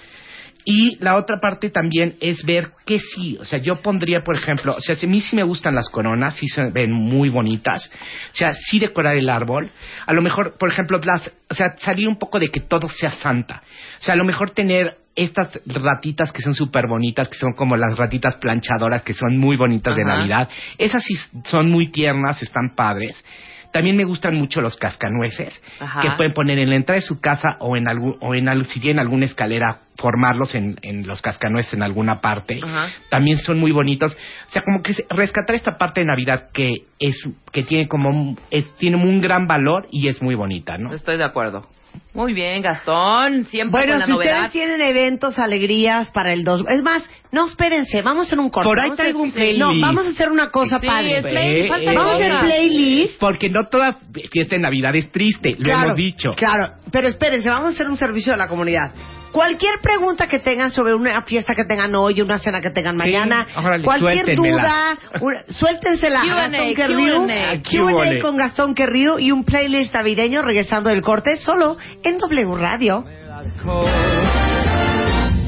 Y 0.65 0.97
la 1.03 1.17
otra 1.17 1.41
parte 1.41 1.71
también 1.71 2.17
es 2.21 2.45
ver 2.45 2.73
que 2.85 2.99
sí, 2.99 3.37
o 3.41 3.45
sea, 3.45 3.59
yo 3.59 3.77
pondría, 3.77 4.21
por 4.23 4.37
ejemplo, 4.37 4.75
o 4.77 4.81
sea, 4.81 4.95
si 4.95 5.07
a 5.07 5.09
mí 5.09 5.21
sí 5.21 5.37
me 5.37 5.43
gustan 5.43 5.75
las 5.75 5.89
coronas, 5.89 6.35
sí 6.37 6.47
se 6.49 6.71
ven 6.71 6.93
muy 6.93 7.29
bonitas, 7.29 7.91
o 8.33 8.35
sea, 8.35 8.53
sí 8.53 8.79
decorar 8.79 9.17
el 9.17 9.29
árbol, 9.29 9.71
a 10.07 10.13
lo 10.13 10.23
mejor, 10.23 10.57
por 10.59 10.69
ejemplo, 10.69 11.01
las, 11.03 11.31
o 11.49 11.55
sea, 11.55 11.75
salir 11.79 12.09
un 12.09 12.19
poco 12.19 12.39
de 12.39 12.49
que 12.49 12.61
todo 12.61 12.89
sea 12.89 13.13
santa, 13.13 13.63
o 13.99 14.03
sea, 14.03 14.15
a 14.15 14.17
lo 14.17 14.25
mejor 14.25 14.51
tener 14.51 14.99
estas 15.17 15.61
ratitas 15.67 16.33
que 16.33 16.43
son 16.43 16.55
súper 16.55 16.87
bonitas, 16.87 17.29
que 17.29 17.37
son 17.37 17.53
como 17.53 17.77
las 17.77 17.99
ratitas 17.99 18.37
planchadoras, 18.37 19.03
que 19.03 19.13
son 19.15 19.37
muy 19.37 19.57
bonitas 19.57 19.97
de. 19.97 20.05
Navidad, 20.05 20.49
esas 20.79 21.05
sí 21.05 21.15
son 21.45 21.71
muy 21.71 21.89
tiernas, 21.89 22.43
están 22.43 22.75
padres. 22.75 23.25
También 23.73 23.97
me 23.97 24.05
gustan 24.05 24.37
mucho 24.37 24.61
los 24.61 24.77
cascanueces, 24.77 25.63
Ajá. 25.79 26.01
que 26.01 26.11
pueden 26.17 26.33
poner 26.33 26.59
en 26.59 26.71
la 26.71 26.77
entrada 26.77 26.97
de 26.97 27.07
su 27.07 27.21
casa 27.21 27.57
o 27.61 27.77
en 27.77 27.89
algún, 27.89 28.17
o 28.21 28.35
en 28.35 28.65
si 28.65 28.81
tienen 28.81 29.01
alguna 29.01 29.27
escalera 29.27 29.83
formarlos 29.97 30.55
en, 30.55 30.77
en 30.83 31.07
los 31.07 31.23
cascanueces 31.23 31.75
en 31.75 31.83
alguna 31.83 32.21
parte. 32.21 32.61
Ajá. 32.63 32.91
También 33.11 33.39
son 33.39 33.61
muy 33.61 33.73
bonitos. 33.73 34.17
O 34.49 34.51
sea, 34.51 34.63
como 34.63 34.83
que 34.83 34.93
rescatar 35.11 35.55
esta 35.55 35.79
parte 35.79 36.01
de 36.01 36.07
Navidad 36.07 36.49
que 36.53 36.85
es 36.99 37.17
que 37.53 37.63
tiene 37.63 37.89
como 37.89 38.37
es, 38.51 38.75
tiene 38.77 38.97
un 38.97 39.21
gran 39.21 39.47
valor 39.47 39.87
y 39.91 40.09
es 40.09 40.21
muy 40.21 40.35
bonita, 40.35 40.77
¿no? 40.79 40.93
Estoy 40.93 41.17
de 41.17 41.25
acuerdo. 41.25 41.69
Muy 42.13 42.33
bien, 42.35 42.61
Gastón. 42.63 43.45
Siempre 43.47 43.71
Bueno, 43.81 43.93
con 43.93 44.01
la 44.01 44.07
si 44.07 44.13
novedad. 44.13 44.35
ustedes 44.37 44.53
tienen 44.53 44.81
eventos, 44.81 45.39
alegrías 45.39 46.11
para 46.11 46.33
el 46.33 46.43
2... 46.45 46.65
Es 46.69 46.83
más, 46.83 47.09
no, 47.31 47.47
espérense, 47.47 48.03
vamos 48.03 48.25
a 48.25 48.27
hacer 48.27 48.41
un 48.41 48.51
corte. 48.51 48.69
Por 48.69 48.79
ahí 48.81 48.87
Vamos 48.89 48.99
a- 48.99 49.03
traigo 49.03 49.23
un 49.23 49.33
playlist. 49.33 49.59
No, 49.61 49.81
vamos 49.81 50.07
a 50.07 50.11
hacer 50.11 50.31
una 50.31 50.51
cosa 50.51 50.79
Sí, 50.81 50.87
padre. 50.89 51.23
play- 51.23 51.61
Eh, 51.63 51.69
falta 51.69 51.91
eh, 51.93 51.95
Vamos 51.97 52.13
a 52.13 52.17
hacer 52.17 52.33
playlist. 52.41 53.19
Porque 53.21 53.49
no 53.49 53.67
toda 53.69 53.97
fiesta 54.31 54.57
de 54.57 54.63
Navidad 54.63 54.95
es 54.97 55.11
triste, 55.13 55.51
lo 55.57 55.65
Claro, 55.65 55.85
hemos 55.85 55.97
dicho. 55.97 56.35
Claro, 56.35 56.73
pero 56.91 57.07
espérense, 57.09 57.49
vamos 57.49 57.71
a 57.71 57.73
hacer 57.75 57.87
un 57.87 57.97
servicio 57.97 58.33
a 58.35 58.37
la 58.37 58.49
comunidad. 58.49 58.93
Cualquier 59.33 59.81
pregunta 59.81 60.27
que 60.29 60.41
tengan 60.41 60.71
sobre 60.71 60.93
una 60.95 61.23
fiesta 61.23 61.55
que 61.55 61.65
tengan 61.65 61.95
hoy, 61.95 62.21
una 62.21 62.39
cena 62.39 62.61
que 62.61 62.71
tengan 62.71 62.97
mañana, 62.97 63.47
órale, 63.57 63.85
cualquier 63.85 64.35
duda, 64.37 64.97
una- 65.21 65.43
suéltensela 65.49 66.21
a 66.23 66.27
Gastón 66.51 66.75
Querrío, 66.75 67.17
Q&A. 67.23 67.63
Q&A 67.63 68.21
con 68.23 68.37
Gastón 68.37 68.75
Querrío 68.75 69.19
y 69.19 69.31
un 69.31 69.45
playlist 69.45 69.95
navideño 69.95 70.43
regresando 70.43 70.91
del 70.91 71.03
corte 71.03 71.37
solo 71.37 71.77
en 72.03 72.19
W 72.19 72.55
Radio. 72.57 73.05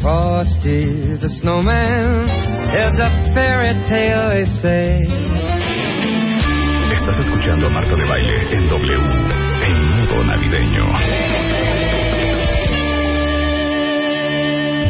Frosty 0.01 1.16
the 1.21 1.29
snowman 1.40 2.25
is 2.27 2.99
a 2.99 3.11
fairy 3.35 3.73
tale, 3.88 4.31
they 4.31 4.45
say. 4.61 5.01
Estás 6.92 7.18
escuchando 7.21 7.68
a 7.68 7.71
Marta 7.71 7.95
de 7.97 8.05
Baile 8.05 8.57
en 8.57 8.68
W, 8.68 8.95
en 8.95 10.01
modo 10.01 10.25
navideño. 10.25 10.85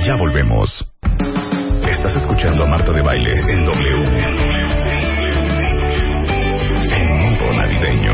Ya 0.04 0.16
volvemos. 0.16 0.68
Estás 1.88 2.16
escuchando 2.16 2.64
a 2.64 2.66
Marta 2.66 2.90
de 2.90 3.02
Baile 3.02 3.34
en 3.34 3.64
W, 3.64 4.04
en 6.90 7.08
modo 7.20 7.52
navideño. 7.52 8.12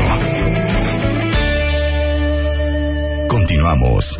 Continuamos. 3.27 4.17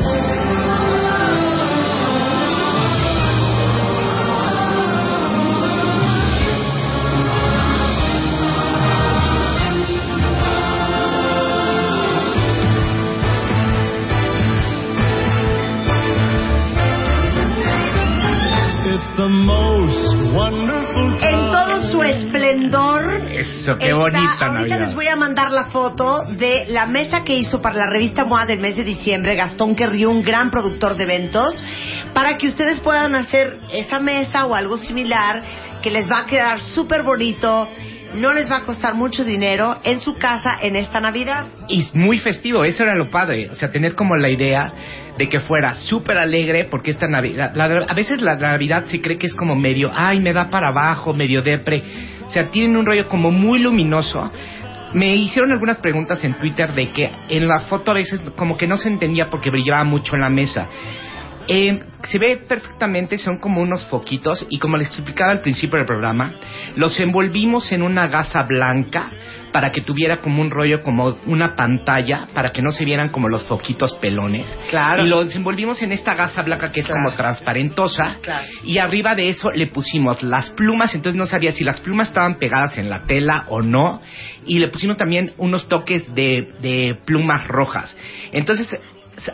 Eso, 23.72 23.78
qué 23.78 23.86
está- 23.86 23.98
bonita 23.98 24.20
ahorita 24.32 24.50
Navidad. 24.52 24.80
les 24.80 24.94
voy 24.96 25.08
a 25.08 25.16
mandar 25.16 25.52
la 25.52 25.66
foto 25.66 26.24
de 26.32 26.66
la 26.68 26.86
mesa 26.86 27.24
que 27.24 27.36
hizo 27.36 27.62
para 27.62 27.76
la 27.78 27.88
revista 27.90 28.26
MOA 28.26 28.46
del 28.46 28.60
mes 28.60 28.76
de 28.76 28.84
diciembre, 28.84 29.36
Gastón 29.36 29.76
Querrió, 29.76 30.10
un 30.10 30.24
gran 30.24 30.50
productor 30.52 30.96
de 30.96 31.04
eventos, 31.04 31.64
para 32.14 32.38
que 32.38 32.48
ustedes 32.48 32.80
puedan 32.80 33.16
hacer 33.16 33.60
esa 33.72 34.00
mesa 34.00 34.46
o 34.46 34.56
algo 34.56 34.78
similar 34.78 35.44
que 35.82 35.92
les 35.92 36.10
va 36.10 36.20
a 36.22 36.26
quedar 36.26 36.60
súper 36.60 37.04
bonito, 37.04 37.70
no 38.16 38.34
les 38.34 38.50
va 38.52 38.58
a 38.58 38.64
costar 38.64 38.96
mucho 38.96 39.24
dinero 39.24 39.78
en 39.84 40.00
su 40.00 40.18
casa 40.18 40.58
en 40.62 40.76
esta 40.76 41.00
Navidad. 41.00 41.46
Y 41.68 41.88
muy 41.94 42.18
festivo, 42.20 42.64
eso 42.64 42.84
era 42.84 42.96
lo 42.96 43.10
padre. 43.10 43.50
O 43.52 43.56
sea, 43.56 43.72
tener 43.72 43.96
como 43.96 44.16
la 44.16 44.30
idea 44.30 44.74
de 45.18 45.28
que 45.30 45.40
fuera 45.42 45.76
súper 45.76 46.18
alegre, 46.18 46.66
porque 46.70 46.92
esta 46.92 47.08
Navidad, 47.08 47.52
la- 47.56 47.86
a 47.88 47.94
veces 47.94 48.22
la 48.22 48.36
Navidad 48.36 48.86
se 48.86 49.02
cree 49.02 49.18
que 49.18 49.28
es 49.28 49.36
como 49.36 49.56
medio, 49.56 49.92
ay, 49.94 50.20
me 50.20 50.34
da 50.34 50.50
para 50.50 50.70
abajo, 50.70 51.14
medio 51.14 51.42
depre. 51.42 51.84
O 52.28 52.32
sea, 52.32 52.46
tienen 52.52 52.78
un 52.78 52.86
rollo 52.86 53.08
como 53.08 53.32
muy 53.32 53.60
luminoso. 53.60 54.32
Me 54.94 55.16
hicieron 55.16 55.52
algunas 55.52 55.78
preguntas 55.78 56.24
en 56.24 56.34
Twitter 56.34 56.74
de 56.74 56.90
que 56.90 57.12
en 57.30 57.48
la 57.48 57.60
foto 57.62 57.92
a 57.92 57.96
veces 57.96 58.22
como 58.36 58.58
que 58.58 58.66
no 58.66 58.76
se 58.78 58.88
entendía 58.88 59.30
porque 59.30 59.52
brillaba 59.52 59.84
mucho 59.84 60.16
en 60.16 60.22
la 60.22 60.30
mesa. 60.30 60.68
Eh, 61.52 61.80
se 62.08 62.20
ve 62.20 62.38
perfectamente, 62.48 63.18
son 63.18 63.40
como 63.40 63.62
unos 63.62 63.84
foquitos 63.88 64.46
y 64.50 64.60
como 64.60 64.78
les 64.78 64.88
explicaba 64.90 65.32
al 65.32 65.42
principio 65.42 65.78
del 65.78 65.88
programa, 65.88 66.34
los 66.76 67.00
envolvimos 67.00 67.72
en 67.72 67.82
una 67.82 68.08
gasa 68.08 68.44
blanca 68.44 69.10
para 69.52 69.72
que 69.72 69.82
tuviera 69.82 70.18
como 70.18 70.42
un 70.44 70.52
rollo, 70.52 70.84
como 70.84 71.18
una 71.26 71.56
pantalla, 71.56 72.28
para 72.36 72.52
que 72.52 72.62
no 72.62 72.72
se 72.72 72.86
vieran 72.86 73.10
como 73.10 73.30
los 73.30 73.44
foquitos 73.46 73.96
pelones. 73.96 74.46
Claro. 74.70 75.04
Y 75.04 75.08
los 75.10 75.36
envolvimos 75.36 75.82
en 75.82 75.92
esta 75.92 76.14
gasa 76.14 76.44
blanca 76.44 76.72
que 76.72 76.82
es 76.82 76.86
Claro. 76.86 77.02
como 77.04 77.18
transparentosa. 77.18 78.18
Claro. 78.22 78.46
Y 78.64 78.78
arriba 78.78 79.16
de 79.16 79.30
eso 79.30 79.50
le 79.50 79.66
pusimos 79.66 80.22
las 80.22 80.52
plumas, 80.52 80.94
entonces 80.94 81.18
no 81.18 81.26
sabía 81.26 81.52
si 81.52 81.64
las 81.64 81.80
plumas 81.80 82.10
estaban 82.10 82.38
pegadas 82.38 82.78
en 82.78 82.92
la 82.92 83.00
tela 83.08 83.46
o 83.48 83.62
no. 83.64 84.02
Y 84.46 84.60
le 84.60 84.70
pusimos 84.70 84.98
también 84.98 85.34
unos 85.38 85.68
toques 85.68 86.14
de, 86.14 86.54
de 86.62 86.98
plumas 87.06 87.48
rojas. 87.48 87.98
Entonces 88.32 88.80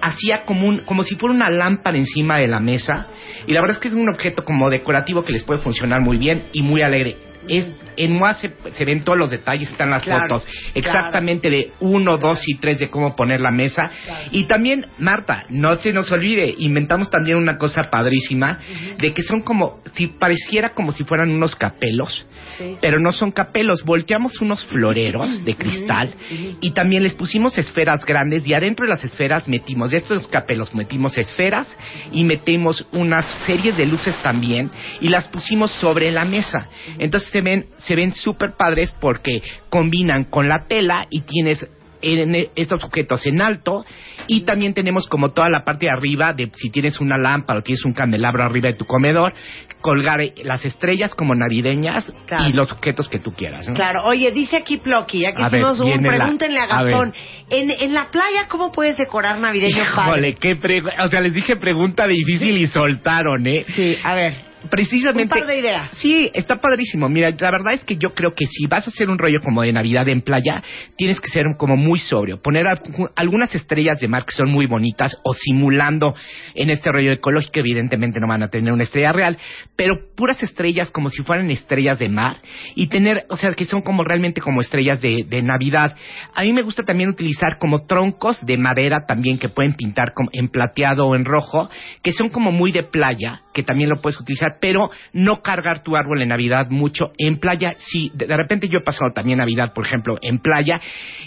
hacía 0.02 0.44
como 0.46 0.68
un 0.68 0.80
como 0.86 1.04
si 1.04 1.16
fuera 1.16 1.36
una 1.36 1.50
lámpara 1.50 1.98
encima 1.98 2.38
de 2.38 2.48
la 2.48 2.60
mesa 2.60 3.08
y 3.48 3.54
la 3.54 3.62
verdad 3.62 3.78
es 3.78 3.82
que 3.82 3.88
es 3.88 3.94
un 3.94 4.10
objeto 4.10 4.44
como 4.44 4.70
decorativo 4.70 5.24
que 5.24 5.34
les 5.34 5.44
puede 5.44 5.62
funcionar 5.62 6.02
muy 6.02 6.18
bien 6.18 6.44
y 6.54 6.62
muy 6.62 6.82
alegre 6.82 7.18
es 7.48 7.68
en 7.98 8.12
MOA 8.14 8.34
se, 8.34 8.52
se 8.74 8.84
ven 8.84 9.04
todos 9.06 9.18
los 9.18 9.30
detalles 9.32 9.70
están 9.72 9.90
las 9.90 10.04
Claro, 10.04 10.24
fotos 10.28 10.46
exactamente 10.74 11.50
de 11.50 11.72
uno 11.80 12.18
dos 12.18 12.40
y 12.46 12.58
tres 12.58 12.80
de 12.80 12.90
cómo 12.90 13.16
poner 13.16 13.40
la 13.40 13.52
mesa. 13.52 13.90
Y 14.32 14.46
también 14.46 14.86
Marta 15.00 15.44
no 15.50 15.76
se 15.78 15.94
nos 15.94 16.12
olvide 16.12 16.54
inventamos 16.58 17.10
también 17.10 17.38
una 17.38 17.58
cosa 17.58 17.84
padrísima 17.84 18.60
de 18.98 19.14
que 19.14 19.22
son 19.24 19.42
como 19.42 19.80
si 19.94 20.08
pareciera 20.08 20.70
como 20.70 20.92
si 20.92 21.04
fueran 21.06 21.30
unos 21.32 21.56
capelos 21.56 22.26
Sí. 22.60 22.78
pero 22.80 23.00
no 23.00 23.12
son 23.12 23.32
capelos. 23.32 23.82
Volteamos 23.84 24.40
unos 24.40 24.64
floreros 24.66 25.44
de 25.44 25.56
cristal 25.56 26.14
y 26.62 26.72
también 26.72 27.02
les 27.02 27.16
pusimos 27.16 27.58
esferas 27.58 28.06
grandes 28.06 28.46
y 28.48 28.54
adentro 28.54 28.86
de 28.86 28.92
las 28.92 29.04
esferas 29.04 29.48
metimos, 29.48 29.90
de 29.90 29.98
estos 29.98 30.28
capelos 30.28 30.74
metimos 30.76 31.18
esferas 31.18 31.76
y 32.12 32.24
metimos 32.24 32.86
unas 32.92 33.26
series 33.48 33.76
de 33.78 33.88
luces 33.88 34.16
también 34.22 34.70
y 35.02 35.10
las 35.10 35.28
pusimos 35.28 35.72
sobre 35.72 36.12
la 36.12 36.24
mesa. 36.24 36.68
Entonces 37.00 37.32
se 37.36 37.42
ven, 37.42 37.66
se 37.80 37.96
ven 37.98 38.14
súper 38.14 38.52
padres 38.58 38.96
porque 39.02 39.42
combinan 39.70 40.24
con 40.24 40.48
la 40.48 40.66
tela 40.70 41.02
y 41.10 41.22
tienes 41.24 41.70
en 42.02 42.36
e- 42.36 42.50
estos 42.56 42.84
objetos 42.84 43.26
en 43.26 43.42
alto 43.42 43.84
y 44.28 44.42
también 44.42 44.74
tenemos 44.74 45.08
como 45.08 45.30
toda 45.30 45.50
la 45.50 45.64
parte 45.66 45.86
de 45.88 45.92
arriba 45.92 46.34
de 46.34 46.52
si 46.56 46.70
tienes 46.70 47.00
una 47.02 47.18
lámpara 47.18 47.60
o 47.60 47.62
tienes 47.64 47.84
un 47.84 47.94
candelabro 47.94 48.44
arriba 48.44 48.70
de 48.70 48.76
tu 48.78 48.86
comedor 48.86 49.34
colgar 49.82 50.22
eh, 50.22 50.34
las 50.44 50.64
estrellas 50.66 51.16
como 51.16 51.34
navideñas 51.36 52.12
Claro. 52.28 52.48
y 52.50 52.54
los 52.54 52.72
objetos 52.72 53.10
que 53.10 53.20
tú 53.20 53.32
quieras 53.32 53.68
¿no? 53.68 53.74
Claro, 53.74 54.04
oye, 54.06 54.32
dice 54.32 54.58
aquí 54.58 54.78
Plocky, 54.78 55.22
ya 55.22 55.34
que 55.34 55.42
A 55.44 55.50
ver, 55.50 55.62
hicimos 55.62 55.80
un 55.80 56.02
pregúntenle 56.04 56.60
a. 56.60 56.68
Gastón, 56.68 57.14
en, 57.50 57.72
en 57.72 57.94
la 57.94 58.06
playa, 58.12 58.48
¿cómo 58.50 58.72
puedes 58.72 58.98
decorar 58.98 59.40
navideño 59.40 59.84
padre? 59.96 60.12
Híjole, 60.30 60.36
qué 60.36 60.56
pregu- 60.60 60.94
o 61.04 61.08
sea, 61.10 61.22
les 61.22 61.34
dije 61.34 61.56
pregunta 61.56 62.06
difícil 62.08 62.58
y 62.58 62.68
soltaron, 62.68 63.46
¿eh? 63.48 63.66
Sí, 63.76 63.98
a 64.04 64.14
ver, 64.16 64.34
Precisamente. 64.70 65.34
Un 65.36 65.40
par 65.42 65.48
de 65.48 65.60
ideas. 65.60 65.92
Sí, 65.98 66.30
está 66.34 66.58
padrísimo. 66.58 67.10
Mira, 67.10 67.30
la 67.32 67.52
verdad 67.52 67.74
es 67.74 67.84
que 67.84 67.98
yo 67.98 68.14
creo 68.14 68.34
que 68.34 68.46
si 68.46 68.66
vas 68.68 68.86
a 68.88 68.90
hacer 68.90 69.10
un 69.10 69.18
rollo 69.18 69.40
como 69.44 69.62
de 69.62 69.72
Navidad 69.74 70.08
en 70.10 70.22
playa, 70.22 70.62
tienes 70.98 71.20
que 71.20 71.30
ser 71.30 71.46
como 71.58 71.76
muy 71.78 72.00
sobrio. 72.00 72.42
Poner 72.42 72.68
al- 72.68 72.82
algunas 73.16 73.54
estrellas 73.56 74.00
de 74.00 74.08
mar 74.08 74.26
que 74.26 74.34
son 74.34 74.50
muy 74.50 74.66
bonitas 74.66 75.16
o 75.24 75.34
simulando 75.34 76.16
en 76.54 76.70
este 76.70 76.92
rollo 76.92 77.12
ecológico, 77.12 77.60
evidentemente 77.60 78.20
no 78.20 78.28
van 78.28 78.44
a 78.44 78.50
tener 78.50 78.72
una 78.74 78.84
estrella 78.84 79.12
real, 79.12 79.38
pero 79.76 79.96
puras 80.16 80.42
estrellas 80.44 80.92
como 80.92 81.10
si 81.10 81.24
fueran 81.24 81.50
estrellas 81.52 82.00
de 82.00 82.10
mar 82.10 82.38
y 82.76 82.88
tener, 82.88 83.26
o 83.30 83.38
sea, 83.38 83.54
que 83.54 83.66
son 83.66 83.82
como 83.82 84.04
realmente 84.04 84.42
como 84.42 84.62
estrellas 84.62 85.02
de, 85.02 85.26
de 85.28 85.42
Navidad. 85.42 85.96
A 86.34 86.44
mí 86.44 86.54
me 86.54 86.62
gusta 86.62 86.84
también 86.84 87.10
utilizar 87.10 87.58
como 87.60 87.86
troncos 87.86 88.46
de 88.46 88.58
madera 88.58 89.06
también 89.06 89.38
que 89.38 89.50
pueden 89.50 89.74
pintar 89.76 90.14
en 90.34 90.50
plateado 90.50 91.08
o 91.08 91.16
en 91.16 91.26
rojo, 91.26 91.70
que 92.04 92.12
son 92.12 92.30
como 92.30 92.52
muy 92.52 92.72
de 92.72 92.84
playa, 92.84 93.42
que 93.56 93.64
también 93.64 93.90
lo 93.90 94.02
puedes 94.02 94.20
utilizar, 94.20 94.58
pero 94.60 94.92
no 95.14 95.42
cargar 95.42 95.82
tu 95.82 95.96
árbol 95.96 96.22
en 96.22 96.28
Navidad 96.28 96.68
mucho. 96.70 97.14
En 97.18 97.38
playa, 97.38 97.76
sí, 97.78 98.12
de, 98.14 98.28
de 98.28 98.38
repente 98.38 98.68
yo 98.68 98.80
he 98.80 98.84
pasado 98.84 99.12
también 99.16 99.38
Navidad, 99.38 99.72
por 99.74 99.86
ejemplo, 99.86 100.18
en 100.22 100.40
playa, 100.40 100.82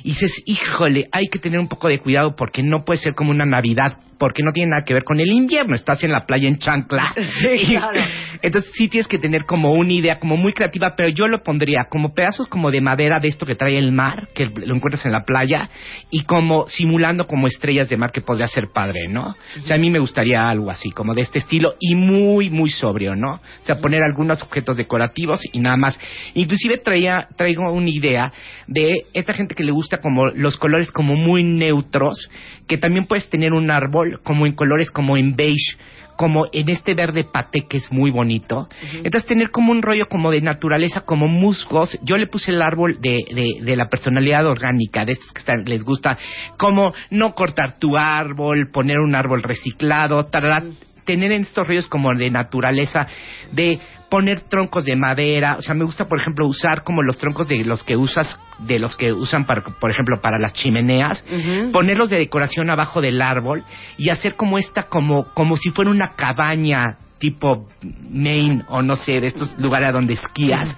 y 0.05 0.11
dices, 0.11 0.43
híjole, 0.45 1.09
hay 1.11 1.29
que 1.29 1.39
tener 1.39 1.59
un 1.59 1.69
poco 1.69 1.89
de 1.89 2.01
cuidado 2.01 2.37
porque 2.37 2.63
no 2.63 2.85
puede 2.85 3.01
ser 3.01 3.15
como 3.15 3.31
una 3.31 3.47
Navidad, 3.47 3.99
porque 4.19 4.43
no 4.43 4.53
tiene 4.53 4.71
nada 4.71 4.85
que 4.85 4.95
ver 4.95 5.05
con 5.05 5.21
el 5.21 5.31
invierno, 5.31 5.75
estás 5.75 6.03
en 6.05 6.13
la 6.13 6.27
playa 6.27 6.49
en 6.49 6.59
chancla. 6.59 7.15
Sí, 7.39 7.77
claro. 7.77 8.01
entonces 8.43 8.73
sí 8.75 8.89
tienes 8.89 9.07
que 9.07 9.19
tener 9.19 9.45
como 9.45 9.73
una 9.73 9.93
idea 9.93 10.19
como 10.19 10.37
muy 10.37 10.53
creativa, 10.53 10.95
pero 10.97 11.09
yo 11.09 11.29
lo 11.29 11.43
pondría 11.43 11.85
como 11.89 12.13
pedazos 12.13 12.49
como 12.49 12.71
de 12.71 12.81
madera 12.81 13.21
de 13.21 13.29
esto 13.29 13.47
que 13.47 13.55
trae 13.55 13.79
el 13.79 13.93
mar, 13.93 14.29
que 14.35 14.47
lo 14.47 14.75
encuentras 14.75 15.07
en 15.07 15.13
la 15.13 15.25
playa, 15.25 15.71
y 16.11 16.25
como 16.25 16.67
simulando 16.67 17.27
como 17.27 17.47
estrellas 17.47 17.89
de 17.89 17.97
mar 17.97 18.11
que 18.11 18.21
podría 18.21 18.47
ser 18.49 18.69
padre, 18.73 19.09
¿no? 19.09 19.37
O 19.61 19.65
sea, 19.65 19.77
a 19.77 19.79
mí 19.79 19.91
me 19.91 20.01
gustaría 20.01 20.49
algo 20.49 20.71
así, 20.71 20.91
como 20.91 21.15
de 21.15 21.23
este 21.23 21.39
estilo, 21.39 21.75
y 21.79 21.95
muy, 21.95 22.51
muy 22.51 22.71
sobrio, 22.71 23.15
¿no? 23.15 23.35
O 23.35 23.65
sea, 23.65 23.77
poner 23.77 24.03
algunos 24.03 24.43
objetos 24.43 24.77
decorativos 24.77 25.41
y 25.53 25.61
nada 25.61 25.77
más. 25.77 25.99
Inclusive 26.35 26.79
traía, 26.79 27.29
traigo 27.37 27.71
una 27.71 27.91
idea 27.91 28.33
de 28.67 29.07
esta 29.13 29.35
gente 29.35 29.55
que 29.55 29.65
le 29.65 29.73
gusta 29.73 30.01
como 30.01 30.27
los 30.27 30.57
colores 30.57 30.91
como 30.91 31.15
muy 31.15 31.45
neutros, 31.45 32.29
que 32.67 32.79
también 32.79 33.07
puedes 33.07 33.29
tener 33.31 33.53
un 33.53 33.71
árbol 33.71 34.08
como 34.23 34.47
en 34.47 34.55
colores 34.55 34.91
como 34.91 35.17
en 35.17 35.35
beige, 35.37 35.77
como 36.17 36.47
en 36.53 36.69
este 36.69 36.95
verde 36.95 37.25
paté 37.33 37.67
que 37.69 37.77
es 37.77 37.93
muy 37.93 38.11
bonito. 38.11 38.69
Entonces 38.93 39.25
tener 39.27 39.51
como 39.51 39.71
un 39.71 39.83
rollo 39.83 40.09
como 40.09 40.33
de 40.33 40.41
naturaleza, 40.41 41.03
como 41.03 41.29
musgos. 41.29 41.97
Yo 42.03 42.19
le 42.19 42.27
puse 42.27 42.51
el 42.51 42.61
árbol 42.61 43.01
de, 43.01 43.19
de, 43.33 43.65
de 43.65 43.77
la 43.77 43.89
personalidad 43.89 44.45
orgánica, 44.47 45.05
de 45.05 45.13
estos 45.13 45.33
que 45.33 45.39
están- 45.39 45.65
les 45.65 45.85
gusta, 45.85 46.19
como 46.59 46.93
no 47.11 47.35
cortar 47.35 47.79
tu 47.79 47.97
árbol, 47.97 48.71
poner 48.73 48.99
un 48.99 49.15
árbol 49.15 49.45
reciclado, 49.45 50.25
tarara, 50.27 50.65
tener 51.05 51.31
en 51.33 51.43
estos 51.43 51.67
rollos 51.67 51.87
como 51.87 52.13
de 52.15 52.31
naturaleza, 52.31 53.07
de 53.53 53.79
poner 54.09 54.41
troncos 54.49 54.85
de 54.85 54.97
madera, 54.97 55.57
o 55.59 55.63
sea, 55.63 55.75
me 55.75 55.85
gusta, 55.85 56.07
por 56.07 56.19
ejemplo, 56.19 56.47
usar 56.47 56.83
como 56.83 57.03
los 57.03 57.19
troncos 57.19 57.49
de 57.49 57.65
los 57.65 57.83
que 57.83 57.97
usas, 57.97 58.39
de 58.59 58.79
los 58.79 58.97
que 58.97 59.13
usan, 59.13 59.45
para, 59.45 59.63
por 59.63 59.91
ejemplo, 59.91 60.21
para 60.21 60.39
las 60.39 60.53
chimeneas, 60.55 61.25
ponerlos 61.73 62.11
de 62.11 62.19
decoración 62.19 62.71
abajo 62.71 63.01
del 63.01 63.21
árbol 63.21 63.65
y 63.97 64.11
hacer 64.11 64.35
como 64.35 64.59
esta, 64.59 64.85
como, 64.85 65.25
como 65.35 65.57
si 65.57 65.71
fuera 65.71 65.91
una 65.91 66.15
cabaña 66.17 66.97
tipo 67.19 67.69
Maine 68.11 68.63
o 68.69 68.83
no 68.83 68.97
sé, 68.97 69.21
de 69.21 69.29
estos 69.29 69.59
lugares 69.59 69.89
a 69.89 69.93
donde 69.93 70.15
esquías, 70.15 70.77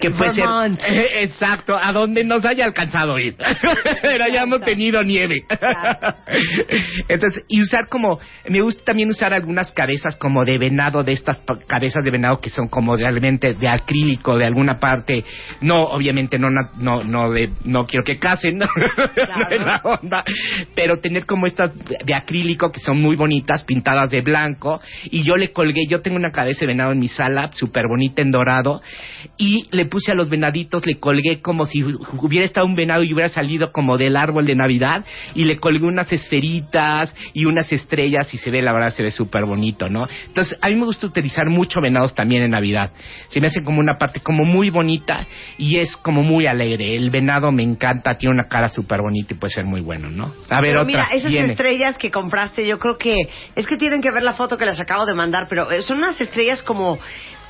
que 0.00 0.10
puede 0.10 0.32
ser 0.32 0.44
Vermont. 0.44 0.80
exacto, 1.14 1.76
a 1.76 1.92
donde 1.92 2.24
nos 2.24 2.44
haya 2.44 2.64
alcanzado 2.64 3.18
ir, 3.18 3.36
pero 4.02 4.24
hayamos 4.24 4.60
tenido 4.62 5.02
nieve. 5.02 5.42
Entonces, 7.08 7.44
y 7.48 7.60
usar 7.60 7.88
como, 7.88 8.18
me 8.48 8.60
gusta 8.60 8.84
también 8.84 9.08
usar 9.10 9.32
algunas 9.32 9.72
cabezas 9.72 10.16
como 10.16 10.44
de 10.44 10.58
venado, 10.58 11.02
de 11.02 11.12
estas 11.12 11.40
cabezas 11.66 12.04
de 12.04 12.10
venado 12.10 12.40
que 12.40 12.50
son 12.50 12.68
como 12.68 12.96
realmente 12.96 13.54
de 13.54 13.68
acrílico 13.68 14.36
de 14.38 14.46
alguna 14.46 14.80
parte, 14.80 15.24
no, 15.60 15.82
obviamente 15.82 16.38
no, 16.38 16.48
no, 16.50 17.04
no, 17.04 17.30
de, 17.30 17.50
no 17.64 17.86
quiero 17.86 18.04
que 18.04 18.18
casen, 18.18 18.58
no, 18.58 18.66
no 18.66 19.48
es 19.50 19.64
la 19.64 19.80
onda, 19.84 20.24
pero 20.74 20.98
tener 21.00 21.26
como 21.26 21.46
estas 21.46 21.72
de 21.76 22.14
acrílico 22.14 22.72
que 22.72 22.80
son 22.80 23.00
muy 23.00 23.16
bonitas, 23.16 23.64
pintadas 23.64 24.10
de 24.10 24.20
blanco, 24.20 24.80
y 25.10 25.22
yo 25.22 25.36
le 25.36 25.52
colgué, 25.52 25.73
yo 25.88 26.00
tengo 26.02 26.16
una 26.16 26.30
cabeza 26.30 26.60
de 26.60 26.66
venado 26.66 26.92
en 26.92 26.98
mi 26.98 27.08
sala, 27.08 27.50
súper 27.54 27.86
bonita 27.88 28.22
en 28.22 28.30
dorado, 28.30 28.82
y 29.36 29.66
le 29.70 29.86
puse 29.86 30.12
a 30.12 30.14
los 30.14 30.28
venaditos, 30.28 30.86
le 30.86 30.98
colgué 30.98 31.40
como 31.40 31.66
si 31.66 31.82
hubiera 31.82 32.44
estado 32.46 32.66
un 32.66 32.74
venado 32.74 33.02
y 33.02 33.12
hubiera 33.12 33.28
salido 33.28 33.72
como 33.72 33.96
del 33.96 34.16
árbol 34.16 34.46
de 34.46 34.54
Navidad, 34.54 35.04
y 35.34 35.44
le 35.44 35.58
colgué 35.58 35.84
unas 35.84 36.12
esferitas 36.12 37.14
y 37.32 37.44
unas 37.46 37.72
estrellas, 37.72 38.32
y 38.34 38.38
se 38.38 38.50
ve, 38.50 38.62
la 38.62 38.72
verdad, 38.72 38.90
se 38.90 39.02
ve 39.02 39.10
súper 39.10 39.44
bonito, 39.44 39.88
¿no? 39.88 40.06
Entonces, 40.26 40.58
a 40.60 40.68
mí 40.68 40.76
me 40.76 40.84
gusta 40.84 41.06
utilizar 41.06 41.48
mucho 41.50 41.80
venados 41.80 42.14
también 42.14 42.42
en 42.42 42.50
Navidad. 42.52 42.90
Se 43.28 43.40
me 43.40 43.48
hace 43.48 43.62
como 43.62 43.80
una 43.80 43.96
parte 43.98 44.20
como 44.20 44.44
muy 44.44 44.70
bonita, 44.70 45.26
y 45.58 45.78
es 45.78 45.96
como 45.98 46.22
muy 46.22 46.46
alegre. 46.46 46.94
El 46.96 47.10
venado 47.10 47.50
me 47.52 47.62
encanta, 47.62 48.16
tiene 48.16 48.34
una 48.34 48.48
cara 48.48 48.68
súper 48.68 49.00
bonita 49.00 49.34
y 49.34 49.36
puede 49.36 49.52
ser 49.52 49.64
muy 49.64 49.80
bueno, 49.80 50.10
¿no? 50.10 50.26
A 50.48 50.60
ver, 50.60 50.70
Pero 50.70 50.82
otra. 50.82 50.86
mira, 50.86 51.06
esas 51.12 51.30
viene. 51.30 51.48
estrellas 51.52 51.98
que 51.98 52.10
compraste, 52.10 52.66
yo 52.66 52.78
creo 52.78 52.98
que 52.98 53.16
es 53.54 53.66
que 53.66 53.76
tienen 53.76 54.00
que 54.00 54.10
ver 54.10 54.22
la 54.22 54.34
foto 54.34 54.56
que 54.58 54.64
les 54.66 54.80
acabo 54.80 55.06
de 55.06 55.14
mandar, 55.14 55.46
pero 55.48 55.63
eh, 55.70 55.82
son 55.82 55.98
unas 55.98 56.20
estrellas 56.20 56.62
como 56.62 56.98